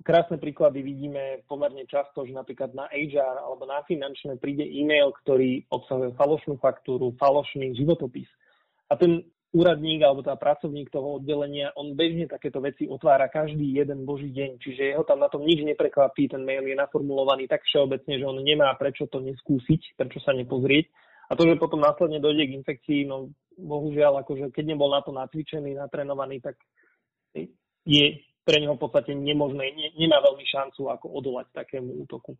Krásne 0.00 0.40
príklady 0.40 0.80
vidíme 0.80 1.44
pomerne 1.44 1.84
často, 1.84 2.24
že 2.24 2.32
napríklad 2.32 2.72
na 2.72 2.88
HR 2.88 3.44
alebo 3.44 3.68
na 3.68 3.84
finančné 3.84 4.40
príde 4.40 4.64
e-mail, 4.64 5.12
ktorý 5.22 5.68
obsahuje 5.68 6.16
falošnú 6.16 6.56
faktúru, 6.56 7.12
falošný 7.20 7.76
životopis. 7.76 8.26
A 8.88 8.96
ten 8.96 9.24
úradník 9.52 10.00
alebo 10.00 10.24
tá 10.24 10.32
pracovník 10.32 10.88
toho 10.88 11.20
oddelenia, 11.20 11.76
on 11.76 11.92
bežne 11.92 12.24
takéto 12.24 12.64
veci 12.64 12.88
otvára 12.88 13.28
každý 13.28 13.76
jeden 13.76 14.08
boží 14.08 14.32
deň, 14.32 14.56
čiže 14.56 14.96
jeho 14.96 15.04
tam 15.04 15.20
na 15.20 15.28
tom 15.28 15.44
nič 15.44 15.60
neprekvapí, 15.60 16.32
ten 16.32 16.40
mail 16.40 16.64
je 16.64 16.72
naformulovaný 16.72 17.44
tak 17.46 17.60
všeobecne, 17.68 18.16
že 18.16 18.24
on 18.24 18.40
nemá 18.40 18.72
prečo 18.80 19.04
to 19.12 19.20
neskúsiť, 19.20 20.00
prečo 20.00 20.24
sa 20.24 20.32
nepozrieť. 20.32 20.88
A 21.28 21.36
to, 21.36 21.48
že 21.48 21.60
potom 21.60 21.80
následne 21.80 22.20
dojde 22.20 22.48
k 22.48 22.56
infekcii, 22.60 23.00
no 23.08 23.32
bohužiaľ, 23.56 24.24
akože 24.24 24.52
keď 24.52 24.64
nebol 24.72 24.88
na 24.88 25.04
to 25.04 25.12
natvičený, 25.12 25.76
natrenovaný, 25.76 26.40
tak 26.40 26.56
je 27.84 28.06
pre 28.42 28.56
neho 28.58 28.74
v 28.74 28.82
podstate 28.82 29.14
nemožné, 29.14 29.70
ne, 29.72 29.88
nemá 29.96 30.18
veľmi 30.24 30.44
šancu 30.48 30.90
ako 30.90 31.06
odolať 31.12 31.52
takému 31.54 32.02
útoku. 32.08 32.34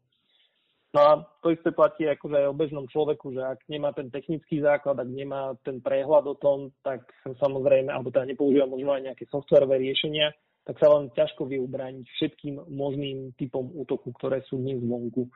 No 0.93 1.01
a 1.01 1.25
to 1.41 1.49
isté 1.49 1.73
platí 1.73 2.05
akože 2.05 2.37
aj 2.37 2.47
o 2.53 2.59
bežnom 2.59 2.85
človeku, 2.85 3.33
že 3.33 3.41
ak 3.41 3.65
nemá 3.73 3.97
ten 3.97 4.13
technický 4.13 4.61
základ, 4.61 5.01
ak 5.01 5.09
nemá 5.09 5.57
ten 5.65 5.81
prehľad 5.81 6.29
o 6.29 6.37
tom, 6.37 6.69
tak 6.85 7.09
samozrejme, 7.25 7.89
alebo 7.89 8.13
teda 8.13 8.29
nepoužíva 8.29 8.69
možno 8.69 8.93
aj 8.93 9.09
nejaké 9.09 9.25
softwarové 9.33 9.81
riešenia, 9.81 10.37
tak 10.69 10.77
sa 10.77 10.93
len 10.93 11.09
ťažko 11.17 11.49
vie 11.49 11.59
ubrániť 11.65 12.07
všetkým 12.07 12.69
možným 12.69 13.33
typom 13.41 13.73
útoku, 13.73 14.13
ktoré 14.21 14.45
sú 14.45 14.61
dnes 14.61 14.85
zvonku. 14.85 15.33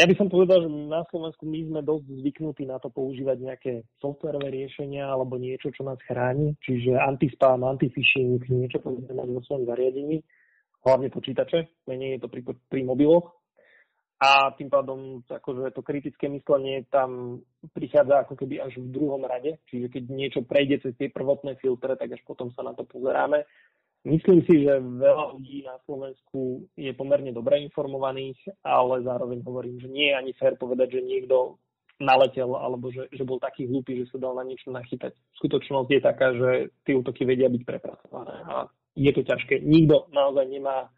Ja 0.00 0.08
by 0.08 0.14
som 0.16 0.32
povedal, 0.32 0.64
že 0.64 0.70
na 0.70 1.04
Slovensku 1.12 1.44
my 1.44 1.60
sme 1.66 1.80
dosť 1.84 2.06
zvyknutí 2.24 2.64
na 2.64 2.80
to 2.80 2.88
používať 2.88 3.36
nejaké 3.36 3.72
softwarové 4.00 4.48
riešenia 4.48 5.04
alebo 5.04 5.36
niečo, 5.36 5.68
čo 5.74 5.84
nás 5.84 6.00
chráni, 6.08 6.56
čiže 6.64 6.96
antispam, 6.96 7.60
antifishing, 7.68 8.40
niečo 8.48 8.80
povedzme 8.80 9.12
mať 9.12 9.28
vo 9.28 9.40
svojom 9.44 9.68
zariadení, 9.68 10.24
hlavne 10.88 11.12
počítače, 11.12 11.84
menej 11.90 12.16
je 12.16 12.20
to 12.22 12.28
pri, 12.32 12.42
pri 12.70 12.80
mobiloch. 12.86 13.39
A 14.20 14.52
tým 14.52 14.68
pádom 14.68 15.24
akože 15.24 15.72
to 15.72 15.80
kritické 15.80 16.28
myslenie 16.28 16.84
tam 16.92 17.40
prichádza 17.72 18.20
ako 18.20 18.36
keby 18.36 18.60
až 18.60 18.76
v 18.76 18.92
druhom 18.92 19.24
rade, 19.24 19.56
čiže 19.72 19.88
keď 19.88 20.02
niečo 20.12 20.40
prejde 20.44 20.84
cez 20.84 20.92
tie 21.00 21.08
prvotné 21.08 21.56
filtre, 21.56 21.96
tak 21.96 22.12
až 22.12 22.20
potom 22.28 22.52
sa 22.52 22.60
na 22.60 22.76
to 22.76 22.84
pozeráme. 22.84 23.48
Myslím 24.04 24.44
si, 24.44 24.64
že 24.64 24.76
veľa 24.76 25.36
ľudí 25.36 25.64
na 25.64 25.76
Slovensku 25.88 26.68
je 26.76 26.92
pomerne 26.92 27.32
dobre 27.32 27.64
informovaných, 27.64 28.60
ale 28.60 29.04
zároveň 29.04 29.40
hovorím, 29.40 29.80
že 29.80 29.88
nie 29.88 30.12
je 30.12 30.18
ani 30.20 30.32
fér 30.36 30.56
povedať, 30.60 31.00
že 31.00 31.04
niekto 31.04 31.56
naletel 32.00 32.56
alebo 32.56 32.88
že, 32.92 33.08
že 33.12 33.24
bol 33.28 33.36
taký 33.36 33.68
hlúpy, 33.68 34.04
že 34.04 34.08
sa 34.12 34.20
dal 34.20 34.36
na 34.36 34.44
niečo 34.44 34.72
nachytať. 34.72 35.12
Skutočnosť 35.36 35.88
je 35.92 36.00
taká, 36.00 36.28
že 36.32 36.50
tie 36.84 36.96
útoky 36.96 37.28
vedia 37.28 37.52
byť 37.52 37.62
prepracované 37.64 38.36
a 38.48 38.68
je 38.96 39.12
to 39.12 39.20
ťažké. 39.24 39.60
Nikto 39.60 40.08
naozaj 40.12 40.48
nemá 40.48 40.88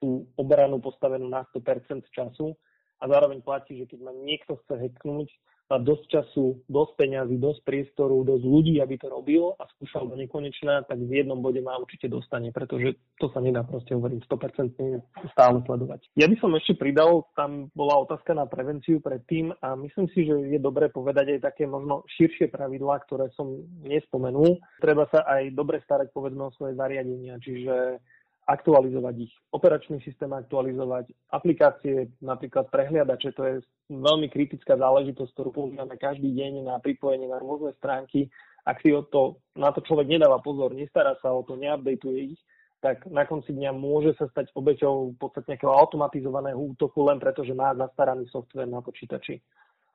tú 0.00 0.28
obranu 0.36 0.80
postavenú 0.80 1.28
na 1.28 1.44
100% 1.52 2.04
času 2.08 2.56
a 3.00 3.04
zároveň 3.08 3.42
platí, 3.42 3.76
že 3.78 3.88
keď 3.88 4.00
ma 4.04 4.12
niekto 4.12 4.56
chce 4.64 4.74
hacknúť, 4.76 5.28
má 5.66 5.82
dosť 5.82 6.04
času, 6.06 6.62
dosť 6.70 6.92
peňazí, 6.94 7.36
dosť 7.42 7.60
priestoru, 7.66 8.22
dosť 8.22 8.44
ľudí, 8.46 8.78
aby 8.78 8.94
to 9.02 9.10
robil 9.10 9.58
a 9.58 9.66
skúšal 9.74 10.06
do 10.06 10.14
nekonečná, 10.14 10.86
tak 10.86 11.02
v 11.02 11.10
jednom 11.10 11.42
bode 11.42 11.58
ma 11.58 11.74
určite 11.74 12.06
dostane, 12.06 12.54
pretože 12.54 12.94
to 13.18 13.26
sa 13.34 13.42
nedá 13.42 13.66
proste 13.66 13.98
hovoriť 13.98 14.20
100% 14.30 15.34
stále 15.34 15.58
sledovať. 15.66 16.06
Ja 16.14 16.30
by 16.30 16.38
som 16.38 16.54
ešte 16.54 16.78
pridal, 16.78 17.26
tam 17.34 17.66
bola 17.74 17.98
otázka 18.06 18.30
na 18.38 18.46
prevenciu 18.46 19.02
predtým 19.02 19.50
a 19.58 19.74
myslím 19.74 20.06
si, 20.14 20.22
že 20.22 20.54
je 20.54 20.60
dobré 20.62 20.86
povedať 20.86 21.34
aj 21.34 21.50
také 21.50 21.66
možno 21.66 22.06
širšie 22.14 22.46
pravidlá, 22.46 23.02
ktoré 23.02 23.34
som 23.34 23.66
nespomenul. 23.82 24.62
Treba 24.78 25.10
sa 25.10 25.26
aj 25.26 25.50
dobre 25.50 25.82
starať 25.82 26.14
povedzme 26.14 26.46
o 26.46 26.54
svoje 26.54 26.78
zariadenia, 26.78 27.42
čiže 27.42 27.98
aktualizovať 28.46 29.14
ich, 29.26 29.34
operačný 29.50 29.98
systém 30.06 30.30
aktualizovať, 30.30 31.10
aplikácie, 31.34 32.14
napríklad 32.22 32.70
prehliadače, 32.70 33.34
to 33.34 33.42
je 33.42 33.54
veľmi 33.90 34.30
kritická 34.30 34.78
záležitosť, 34.78 35.30
ktorú 35.34 35.50
používame 35.50 35.98
každý 35.98 36.30
deň 36.30 36.62
na 36.62 36.78
pripojenie 36.78 37.26
na 37.26 37.42
rôzne 37.42 37.74
stránky. 37.82 38.30
Ak 38.62 38.82
si 38.82 38.94
o 38.94 39.02
to, 39.02 39.42
na 39.58 39.74
to 39.74 39.82
človek 39.82 40.06
nedáva 40.06 40.38
pozor, 40.38 40.74
nestará 40.74 41.18
sa 41.18 41.34
o 41.34 41.42
to, 41.42 41.58
neupdateuje 41.58 42.38
ich, 42.38 42.40
tak 42.78 43.02
na 43.10 43.26
konci 43.26 43.50
dňa 43.50 43.74
môže 43.74 44.14
sa 44.14 44.30
stať 44.30 44.54
obeťou 44.54 45.14
v 45.14 45.18
podstate 45.18 45.54
nejakého 45.54 45.74
automatizovaného 45.74 46.58
útoku 46.58 47.02
len 47.02 47.18
preto, 47.18 47.42
že 47.42 47.50
má 47.50 47.74
zastaraný 47.74 48.30
software 48.30 48.70
na 48.70 48.78
počítači. 48.78 49.42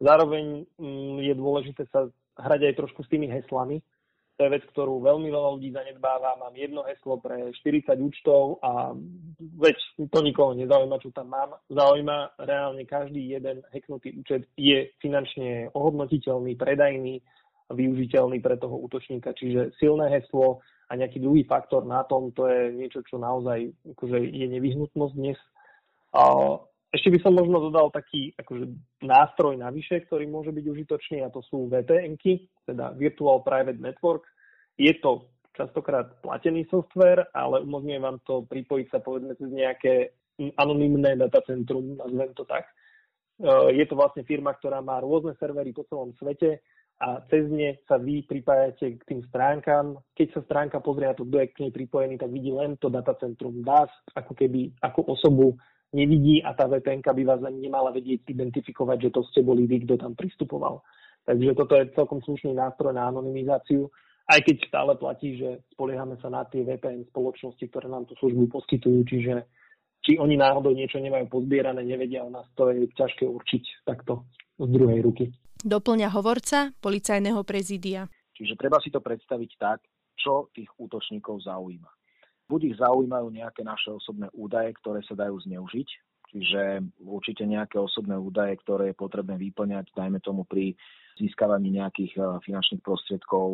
Zároveň 0.04 0.68
mm, 0.76 1.24
je 1.24 1.34
dôležité 1.40 1.88
sa 1.88 2.10
hrať 2.36 2.74
aj 2.74 2.78
trošku 2.84 3.06
s 3.06 3.12
tými 3.12 3.30
heslami, 3.32 3.80
to 4.42 4.50
je 4.50 4.58
vec, 4.58 4.66
ktorú 4.74 5.06
veľmi 5.06 5.30
veľa 5.30 5.50
ľudí 5.54 5.70
zanedbáva. 5.70 6.42
Mám 6.42 6.58
jedno 6.58 6.82
heslo 6.82 7.22
pre 7.22 7.54
40 7.54 7.94
účtov 8.02 8.58
a 8.66 8.90
veď 9.38 9.78
to 10.10 10.20
nikoho 10.26 10.58
nezaujíma, 10.58 10.98
čo 10.98 11.14
tam 11.14 11.30
mám. 11.30 11.62
Zaujíma 11.70 12.42
reálne 12.42 12.82
každý 12.90 13.38
jeden 13.38 13.62
hacknutý 13.70 14.18
účet 14.18 14.50
je 14.58 14.90
finančne 14.98 15.70
ohodnotiteľný, 15.78 16.58
predajný, 16.58 17.22
využiteľný 17.70 18.42
pre 18.42 18.58
toho 18.58 18.82
útočníka. 18.82 19.38
Čiže 19.38 19.78
silné 19.78 20.10
heslo 20.10 20.66
a 20.90 20.98
nejaký 20.98 21.22
druhý 21.22 21.46
faktor 21.46 21.86
na 21.86 22.02
tom, 22.02 22.34
to 22.34 22.50
je 22.50 22.74
niečo, 22.74 23.06
čo 23.06 23.22
naozaj 23.22 23.70
akože 23.94 24.26
je 24.26 24.48
nevyhnutnosť 24.58 25.14
dnes. 25.14 25.38
A 26.18 26.58
ešte 26.92 27.08
by 27.08 27.20
som 27.24 27.34
možno 27.40 27.72
dodal 27.72 27.88
taký 27.88 28.36
akože, 28.36 28.68
nástroj 29.08 29.56
navyše, 29.56 30.04
ktorý 30.06 30.28
môže 30.28 30.52
byť 30.52 30.66
užitočný 30.68 31.18
a 31.24 31.32
to 31.32 31.40
sú 31.48 31.72
vpn 31.72 32.20
teda 32.68 32.92
Virtual 33.00 33.40
Private 33.48 33.80
Network. 33.80 34.28
Je 34.76 34.92
to 35.00 35.32
častokrát 35.56 36.20
platený 36.20 36.68
software, 36.68 37.32
ale 37.32 37.64
umožňuje 37.64 38.00
vám 38.00 38.20
to 38.28 38.44
pripojiť 38.44 38.88
sa 38.92 39.00
povedzme 39.00 39.36
cez 39.40 39.50
nejaké 39.52 39.94
anonymné 40.60 41.16
datacentrum, 41.16 41.96
nazvem 41.96 42.32
to 42.36 42.44
tak. 42.44 42.68
E, 43.40 43.76
je 43.76 43.86
to 43.88 43.96
vlastne 43.96 44.28
firma, 44.28 44.52
ktorá 44.56 44.84
má 44.84 45.00
rôzne 45.00 45.32
servery 45.40 45.72
po 45.72 45.88
celom 45.88 46.12
svete 46.20 46.60
a 47.00 47.24
cez 47.32 47.48
ne 47.48 47.80
sa 47.88 48.00
vy 48.00 48.28
pripájate 48.28 49.00
k 49.00 49.04
tým 49.08 49.22
stránkam. 49.32 49.96
Keď 50.12 50.28
sa 50.36 50.42
stránka 50.44 50.84
pozrie 50.84 51.08
na 51.08 51.16
to, 51.16 51.24
kto 51.24 51.40
je 51.40 51.48
k 51.56 51.62
nej 51.68 51.72
pripojený, 51.72 52.16
tak 52.20 52.36
vidí 52.36 52.52
len 52.52 52.76
to 52.78 52.92
datacentrum 52.92 53.64
vás, 53.64 53.92
ako 54.12 54.36
keby 54.36 54.76
ako 54.84 55.08
osobu 55.08 55.56
nevidí 55.92 56.40
a 56.44 56.56
tá 56.56 56.68
VPN 56.68 57.04
by 57.04 57.24
vás 57.28 57.42
ani 57.44 57.68
nemala 57.68 57.92
vedieť 57.92 58.28
identifikovať, 58.32 58.98
že 59.08 59.14
to 59.14 59.22
ste 59.32 59.44
boli 59.44 59.68
vy, 59.68 59.84
kto 59.84 60.00
tam 60.00 60.16
pristupoval. 60.16 60.84
Takže 61.28 61.54
toto 61.54 61.78
je 61.78 61.94
celkom 61.94 62.20
slušný 62.24 62.56
nástroj 62.58 62.96
na 62.96 63.12
anonymizáciu 63.12 63.92
aj 64.32 64.40
keď 64.48 64.56
stále 64.64 64.94
platí, 64.96 65.36
že 65.36 65.60
spoliehame 65.76 66.16
sa 66.24 66.32
na 66.32 66.48
tie 66.48 66.64
VPN 66.64 67.10
spoločnosti, 67.12 67.68
ktoré 67.68 67.92
nám 67.92 68.08
tú 68.08 68.16
službu 68.16 68.48
poskytujú, 68.48 69.04
čiže 69.04 69.44
či 70.02 70.16
oni 70.18 70.40
náhodou 70.40 70.72
niečo 70.72 70.98
nemajú 71.04 71.28
pozbierané, 71.28 71.84
nevedia 71.84 72.24
o 72.24 72.32
nás, 72.32 72.48
to 72.56 72.72
je 72.72 72.88
ťažké 72.96 73.28
určiť 73.28 73.86
takto 73.86 74.26
z 74.58 74.70
druhej 74.72 75.04
ruky. 75.04 75.26
Doplňa 75.62 76.10
hovorca 76.16 76.74
policajného 76.82 77.42
prezídia. 77.46 78.10
Čiže 78.34 78.58
treba 78.58 78.82
si 78.82 78.90
to 78.90 78.98
predstaviť 78.98 79.52
tak, 79.62 79.86
čo 80.18 80.50
tých 80.56 80.72
útočníkov 80.80 81.46
zaujíma. 81.46 82.01
Buď 82.52 82.76
ich 82.76 82.78
zaujímajú 82.84 83.32
nejaké 83.32 83.64
naše 83.64 83.96
osobné 83.96 84.28
údaje, 84.36 84.76
ktoré 84.84 85.00
sa 85.08 85.16
dajú 85.16 85.40
zneužiť, 85.40 85.88
čiže 86.36 86.84
určite 87.00 87.48
nejaké 87.48 87.80
osobné 87.80 88.20
údaje, 88.20 88.60
ktoré 88.60 88.92
je 88.92 89.00
potrebné 89.00 89.40
vyplňať, 89.40 89.96
dajme 89.96 90.20
tomu 90.20 90.44
pri 90.44 90.76
získavaní 91.16 91.72
nejakých 91.80 92.20
eh, 92.20 92.24
finančných 92.44 92.84
prostriedkov 92.84 93.48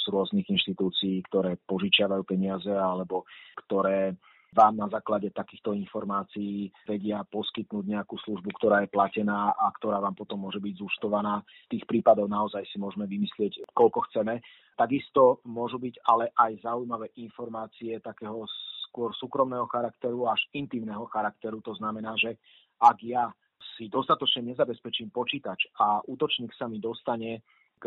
z 0.00 0.04
rôznych 0.08 0.48
inštitúcií, 0.48 1.28
ktoré 1.28 1.60
požičiavajú 1.68 2.24
peniaze 2.24 2.72
alebo 2.72 3.28
ktoré 3.68 4.16
vám 4.52 4.80
na 4.80 4.88
základe 4.88 5.28
takýchto 5.30 5.76
informácií 5.76 6.72
vedia 6.88 7.20
poskytnúť 7.28 7.84
nejakú 7.84 8.16
službu, 8.24 8.48
ktorá 8.56 8.80
je 8.84 8.92
platená 8.92 9.52
a 9.52 9.66
ktorá 9.76 10.00
vám 10.00 10.16
potom 10.16 10.40
môže 10.40 10.58
byť 10.58 10.74
zúštovaná. 10.80 11.44
Tých 11.68 11.84
prípadov 11.84 12.32
naozaj 12.32 12.64
si 12.68 12.80
môžeme 12.80 13.04
vymyslieť, 13.04 13.68
koľko 13.76 14.08
chceme. 14.08 14.40
Takisto 14.78 15.44
môžu 15.44 15.76
byť 15.76 16.00
ale 16.08 16.32
aj 16.32 16.64
zaujímavé 16.64 17.12
informácie 17.20 18.00
takého 18.00 18.48
skôr 18.88 19.12
súkromného 19.12 19.68
charakteru 19.68 20.24
až 20.26 20.40
intimného 20.56 21.04
charakteru. 21.12 21.60
To 21.60 21.76
znamená, 21.76 22.16
že 22.16 22.40
ak 22.80 22.96
ja 23.04 23.28
si 23.76 23.86
dostatočne 23.92 24.54
nezabezpečím 24.54 25.12
počítač 25.12 25.68
a 25.76 26.00
útočník 26.08 26.56
sa 26.56 26.66
mi 26.66 26.80
dostane 26.80 27.44
k 27.78 27.86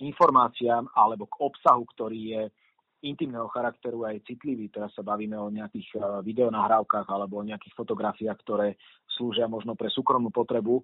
informáciám 0.00 0.88
alebo 0.96 1.28
k 1.28 1.36
obsahu, 1.44 1.84
ktorý 1.84 2.20
je 2.32 2.42
intimného 3.02 3.46
charakteru 3.50 4.02
aj 4.06 4.26
citlivý. 4.26 4.70
Teraz 4.72 4.90
sa 4.94 5.06
bavíme 5.06 5.38
o 5.38 5.52
nejakých 5.52 5.88
e, 5.94 5.98
videonahrávkach 6.26 7.06
alebo 7.06 7.38
o 7.38 7.46
nejakých 7.46 7.74
fotografiách, 7.78 8.38
ktoré 8.42 8.74
slúžia 9.06 9.46
možno 9.46 9.78
pre 9.78 9.86
súkromnú 9.90 10.34
potrebu, 10.34 10.82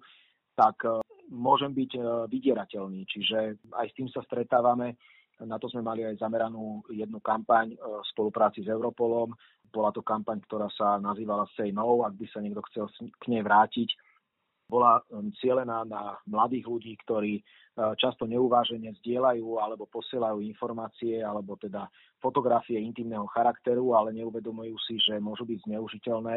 tak 0.55 0.87
e, 0.87 1.03
môžem 1.31 1.75
byť 1.75 1.91
e, 1.95 2.01
vydierateľný. 2.31 3.03
Čiže 3.07 3.37
aj 3.75 3.87
s 3.91 3.95
tým 3.99 4.07
sa 4.11 4.23
stretávame. 4.23 4.95
Na 5.43 5.59
to 5.59 5.67
sme 5.67 5.83
mali 5.83 6.07
aj 6.07 6.15
zameranú 6.15 6.79
jednu 6.95 7.19
kampaň 7.19 7.75
v 7.75 8.05
spolupráci 8.15 8.63
s 8.63 8.71
Europolom. 8.71 9.35
Bola 9.67 9.91
to 9.91 9.99
kampaň, 9.99 10.39
ktorá 10.47 10.71
sa 10.71 10.95
nazývala 10.95 11.43
Say 11.59 11.75
No, 11.75 12.07
ak 12.07 12.15
by 12.15 12.23
sa 12.31 12.39
niekto 12.39 12.63
chcel 12.71 12.87
k 13.19 13.23
nej 13.27 13.43
vrátiť 13.43 13.91
bola 14.65 15.01
um, 15.09 15.29
cielená 15.37 15.85
na 15.85 16.17
mladých 16.25 16.65
ľudí, 16.65 16.93
ktorí 17.05 17.41
uh, 17.41 17.93
často 17.95 18.25
neuvážene 18.25 18.93
zdieľajú 19.01 19.61
alebo 19.61 19.85
posielajú 19.89 20.41
informácie 20.41 21.21
alebo 21.21 21.53
teda 21.57 21.85
fotografie 22.17 22.81
intimného 22.81 23.29
charakteru, 23.29 23.93
ale 23.93 24.13
neuvedomujú 24.17 24.75
si, 24.89 24.97
že 24.97 25.21
môžu 25.21 25.45
byť 25.45 25.69
zneužiteľné 25.69 26.35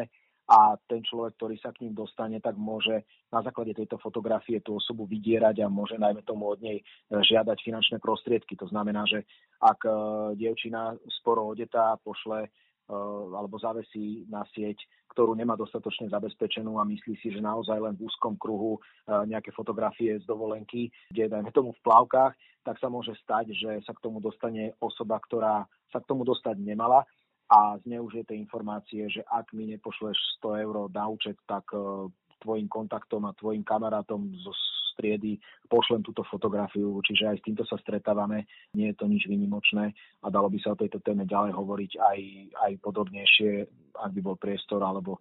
a 0.49 0.81
ten 0.89 1.05
človek, 1.05 1.37
ktorý 1.37 1.57
sa 1.61 1.77
k 1.77 1.85
ním 1.85 1.93
dostane, 1.93 2.41
tak 2.41 2.57
môže 2.57 3.05
na 3.29 3.45
základe 3.45 3.77
tejto 3.77 4.01
fotografie 4.01 4.65
tú 4.65 4.81
osobu 4.81 5.05
vydierať 5.05 5.61
a 5.61 5.69
môže 5.69 6.01
najmä 6.01 6.25
tomu 6.25 6.49
od 6.53 6.61
nej 6.61 6.81
uh, 6.81 7.21
žiadať 7.25 7.57
finančné 7.65 7.97
prostriedky. 8.01 8.57
To 8.61 8.69
znamená, 8.69 9.09
že 9.09 9.25
ak 9.61 9.81
uh, 9.85 9.93
dievčina 10.37 10.97
sporo 11.21 11.53
odetá 11.53 11.97
pošle 12.01 12.49
alebo 12.89 13.61
zavesí 13.61 14.25
na 14.33 14.45
sieť, 14.57 14.81
ktorú 15.13 15.35
nemá 15.35 15.59
dostatočne 15.59 16.09
zabezpečenú 16.09 16.79
a 16.79 16.89
myslí 16.89 17.15
si, 17.19 17.29
že 17.35 17.43
naozaj 17.43 17.77
len 17.83 17.95
v 17.99 18.09
úzkom 18.09 18.39
kruhu 18.41 18.79
eh, 18.79 19.27
nejaké 19.29 19.53
fotografie 19.53 20.17
z 20.21 20.25
dovolenky, 20.25 20.89
kde 21.13 21.29
dajme 21.29 21.51
tomu 21.53 21.75
v 21.75 21.85
plavkách, 21.85 22.33
tak 22.63 22.77
sa 22.81 22.89
môže 22.89 23.13
stať, 23.25 23.53
že 23.53 23.71
sa 23.85 23.93
k 23.97 24.03
tomu 24.05 24.23
dostane 24.23 24.73
osoba, 24.79 25.19
ktorá 25.19 25.65
sa 25.93 25.99
k 26.01 26.09
tomu 26.09 26.25
dostať 26.25 26.61
nemala 26.61 27.05
a 27.49 27.81
zneužije 27.81 28.29
tie 28.29 28.37
informácie, 28.37 29.09
že 29.09 29.25
ak 29.25 29.57
mi 29.57 29.73
nepošleš 29.73 30.17
100 30.45 30.65
eur 30.69 30.75
na 30.93 31.05
účet, 31.09 31.37
tak 31.49 31.65
eh, 31.75 32.09
tvojim 32.39 32.71
kontaktom 32.71 33.27
a 33.27 33.35
tvojim 33.35 33.67
kamarátom 33.67 34.31
zo 34.39 34.55
triedy 34.99 35.39
pošlem 35.71 36.03
túto 36.03 36.27
fotografiu, 36.27 36.99
čiže 37.07 37.31
aj 37.31 37.37
s 37.39 37.47
týmto 37.47 37.63
sa 37.63 37.79
stretávame, 37.79 38.51
nie 38.75 38.91
je 38.91 38.99
to 38.99 39.07
nič 39.07 39.31
vynimočné 39.31 39.95
a 39.95 40.27
dalo 40.27 40.51
by 40.51 40.59
sa 40.59 40.75
o 40.75 40.81
tejto 40.81 40.99
téme 40.99 41.23
ďalej 41.23 41.55
hovoriť 41.55 41.93
aj, 42.03 42.21
aj 42.67 42.73
podrobnejšie, 42.83 43.51
ak 43.99 44.13
by 44.15 44.21
bol 44.23 44.37
priestor, 44.39 44.81
alebo 44.81 45.19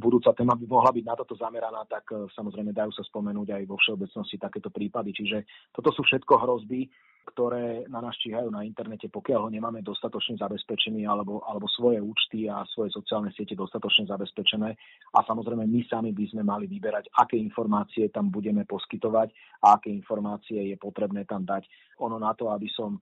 budúca 0.00 0.32
téma 0.32 0.56
by 0.56 0.66
mohla 0.66 0.90
byť 0.90 1.04
na 1.04 1.14
toto 1.18 1.36
zameraná, 1.36 1.84
tak 1.84 2.08
e, 2.12 2.26
samozrejme 2.32 2.72
dajú 2.72 2.92
sa 2.92 3.04
spomenúť 3.04 3.52
aj 3.52 3.62
vo 3.68 3.76
všeobecnosti 3.76 4.36
takéto 4.40 4.72
prípady. 4.72 5.12
Čiže 5.12 5.44
toto 5.70 5.92
sú 5.92 6.02
všetko 6.02 6.40
hrozby, 6.40 6.88
ktoré 7.22 7.86
na 7.86 8.02
nás 8.02 8.18
číhajú 8.18 8.50
na 8.50 8.66
internete, 8.66 9.06
pokiaľ 9.06 9.46
ho 9.46 9.50
nemáme 9.50 9.78
dostatočne 9.86 10.34
zabezpečený 10.42 11.06
alebo, 11.06 11.38
alebo 11.46 11.70
svoje 11.70 12.02
účty 12.02 12.50
a 12.50 12.66
svoje 12.74 12.90
sociálne 12.90 13.30
siete 13.30 13.54
dostatočne 13.54 14.10
zabezpečené. 14.10 14.74
A 15.14 15.18
samozrejme 15.22 15.62
my 15.62 15.80
sami 15.86 16.10
by 16.10 16.24
sme 16.34 16.42
mali 16.42 16.66
vyberať, 16.66 17.14
aké 17.14 17.38
informácie 17.38 18.10
tam 18.10 18.28
budeme 18.32 18.66
poskytovať 18.66 19.30
a 19.62 19.78
aké 19.78 19.94
informácie 19.94 20.74
je 20.74 20.76
potrebné 20.80 21.22
tam 21.22 21.46
dať. 21.46 21.62
Ono 22.02 22.18
na 22.18 22.34
to, 22.34 22.50
aby 22.50 22.66
som 22.74 22.98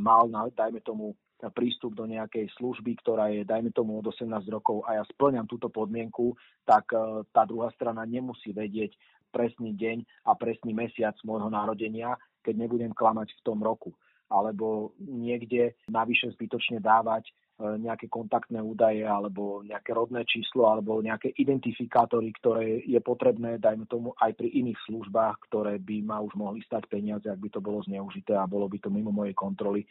mal, 0.00 0.32
dajme 0.32 0.80
tomu, 0.80 1.12
prístup 1.46 1.94
do 1.94 2.02
nejakej 2.10 2.50
služby, 2.58 2.98
ktorá 2.98 3.30
je, 3.30 3.46
dajme 3.46 3.70
tomu, 3.70 4.02
od 4.02 4.10
18 4.10 4.26
rokov 4.50 4.82
a 4.82 4.98
ja 4.98 5.04
splňam 5.06 5.46
túto 5.46 5.70
podmienku, 5.70 6.34
tak 6.66 6.90
e, 6.90 7.22
tá 7.30 7.46
druhá 7.46 7.70
strana 7.78 8.02
nemusí 8.02 8.50
vedieť 8.50 8.98
presný 9.30 9.78
deň 9.78 10.26
a 10.26 10.34
presný 10.34 10.74
mesiac 10.74 11.14
môjho 11.22 11.46
narodenia, 11.46 12.18
keď 12.42 12.54
nebudem 12.66 12.90
klamať 12.90 13.38
v 13.38 13.44
tom 13.46 13.62
roku. 13.62 13.94
Alebo 14.28 14.92
niekde 15.00 15.78
navyše 15.88 16.34
zbytočne 16.34 16.82
dávať 16.82 17.30
e, 17.30 17.32
nejaké 17.86 18.10
kontaktné 18.10 18.58
údaje 18.58 19.06
alebo 19.06 19.62
nejaké 19.62 19.94
rodné 19.94 20.26
číslo 20.26 20.66
alebo 20.66 20.98
nejaké 20.98 21.38
identifikátory, 21.38 22.34
ktoré 22.34 22.82
je 22.82 22.98
potrebné, 22.98 23.62
dajme 23.62 23.86
tomu, 23.86 24.10
aj 24.18 24.34
pri 24.34 24.50
iných 24.50 24.82
službách, 24.90 25.48
ktoré 25.48 25.78
by 25.78 26.02
ma 26.02 26.18
už 26.18 26.34
mohli 26.34 26.66
stať 26.66 26.90
peniaze, 26.90 27.30
ak 27.30 27.38
by 27.38 27.48
to 27.48 27.62
bolo 27.62 27.78
zneužité 27.86 28.34
a 28.34 28.50
bolo 28.50 28.66
by 28.66 28.82
to 28.82 28.90
mimo 28.90 29.14
mojej 29.14 29.38
kontroly 29.38 29.86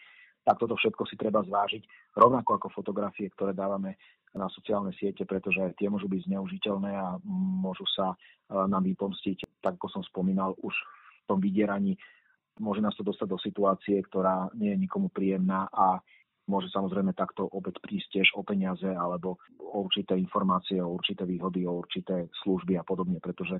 tak 0.48 0.64
toto 0.64 0.80
všetko 0.80 1.04
si 1.04 1.20
treba 1.20 1.44
zvážiť, 1.44 2.16
rovnako 2.16 2.56
ako 2.56 2.68
fotografie, 2.72 3.28
ktoré 3.36 3.52
dávame 3.52 4.00
na 4.32 4.48
sociálne 4.48 4.96
siete, 4.96 5.28
pretože 5.28 5.60
tie 5.76 5.92
môžu 5.92 6.08
byť 6.08 6.32
zneužiteľné 6.32 6.92
a 6.96 7.20
môžu 7.60 7.84
sa 7.92 8.16
e, 8.16 8.56
nám 8.56 8.88
vypomstiť, 8.88 9.60
tak 9.60 9.76
ako 9.76 10.00
som 10.00 10.04
spomínal, 10.08 10.56
už 10.64 10.72
v 10.72 11.24
tom 11.28 11.44
vydieraní. 11.44 12.00
Môže 12.64 12.80
nás 12.80 12.96
to 12.96 13.04
dostať 13.04 13.28
do 13.28 13.40
situácie, 13.44 14.00
ktorá 14.08 14.48
nie 14.56 14.72
je 14.72 14.88
nikomu 14.88 15.12
príjemná 15.12 15.68
a 15.68 16.00
môže 16.48 16.72
samozrejme 16.72 17.12
takto 17.12 17.44
opäť 17.52 17.84
prísť 17.84 18.08
tiež 18.16 18.28
o 18.40 18.42
peniaze 18.48 18.88
alebo 18.88 19.36
o 19.60 19.84
určité 19.84 20.16
informácie, 20.16 20.80
o 20.80 20.96
určité 20.96 21.28
výhody, 21.28 21.68
o 21.68 21.76
určité 21.76 22.32
služby 22.48 22.80
a 22.80 22.88
podobne, 22.88 23.20
pretože 23.20 23.60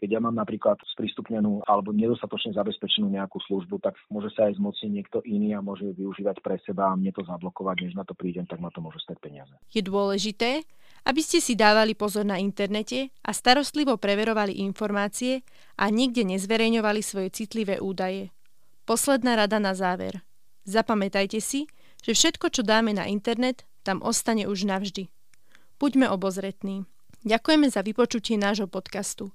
keď 0.00 0.16
ja 0.16 0.20
mám 0.24 0.32
napríklad 0.32 0.80
sprístupnenú 0.96 1.60
alebo 1.68 1.92
nedostatočne 1.92 2.56
zabezpečenú 2.56 3.12
nejakú 3.12 3.36
službu, 3.44 3.84
tak 3.84 4.00
môže 4.08 4.32
sa 4.32 4.48
aj 4.48 4.56
zmocniť 4.56 4.90
niekto 4.90 5.20
iný 5.28 5.52
a 5.52 5.60
môže 5.60 5.84
ju 5.84 5.92
využívať 5.92 6.40
pre 6.40 6.56
seba 6.64 6.88
a 6.88 6.96
mne 6.96 7.12
to 7.12 7.20
zablokovať, 7.28 7.76
než 7.84 7.92
na 7.92 8.08
to 8.08 8.16
prídem, 8.16 8.48
tak 8.48 8.64
ma 8.64 8.72
to 8.72 8.80
môže 8.80 9.04
stať 9.04 9.20
peniaze. 9.20 9.52
Je 9.68 9.84
dôležité, 9.84 10.64
aby 11.04 11.20
ste 11.20 11.44
si 11.44 11.52
dávali 11.52 11.92
pozor 11.92 12.24
na 12.24 12.40
internete 12.40 13.12
a 13.20 13.36
starostlivo 13.36 14.00
preverovali 14.00 14.56
informácie 14.64 15.44
a 15.76 15.92
nikde 15.92 16.24
nezverejňovali 16.24 17.00
svoje 17.04 17.28
citlivé 17.28 17.76
údaje. 17.76 18.32
Posledná 18.88 19.36
rada 19.36 19.60
na 19.60 19.76
záver. 19.76 20.24
Zapamätajte 20.64 21.44
si, 21.44 21.68
že 22.00 22.16
všetko, 22.16 22.48
čo 22.48 22.64
dáme 22.64 22.96
na 22.96 23.04
internet, 23.04 23.68
tam 23.84 24.00
ostane 24.00 24.48
už 24.48 24.64
navždy. 24.64 25.12
Buďme 25.76 26.08
obozretní. 26.08 26.88
Ďakujeme 27.24 27.68
za 27.68 27.84
vypočutie 27.84 28.40
nášho 28.40 28.68
podcastu. 28.68 29.32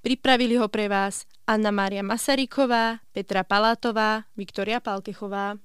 Pripravili 0.00 0.56
ho 0.56 0.64
pre 0.72 0.88
vás 0.88 1.28
Anna 1.44 1.68
Mária 1.68 2.00
Masaryková, 2.00 3.04
Petra 3.12 3.44
Palátová, 3.44 4.24
Viktoria 4.32 4.80
Palkechová. 4.80 5.60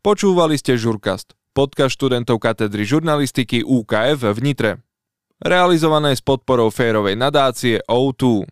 Počúvali 0.00 0.56
ste 0.56 0.80
Žurkast, 0.80 1.36
podcast 1.52 2.00
študentov 2.00 2.40
katedry 2.40 2.88
žurnalistiky 2.88 3.60
UKF 3.60 4.32
v 4.32 4.38
Nitre. 4.40 4.70
Realizované 5.44 6.16
s 6.16 6.24
podporou 6.24 6.72
férovej 6.72 7.20
nadácie 7.20 7.84
O2. 7.84 8.48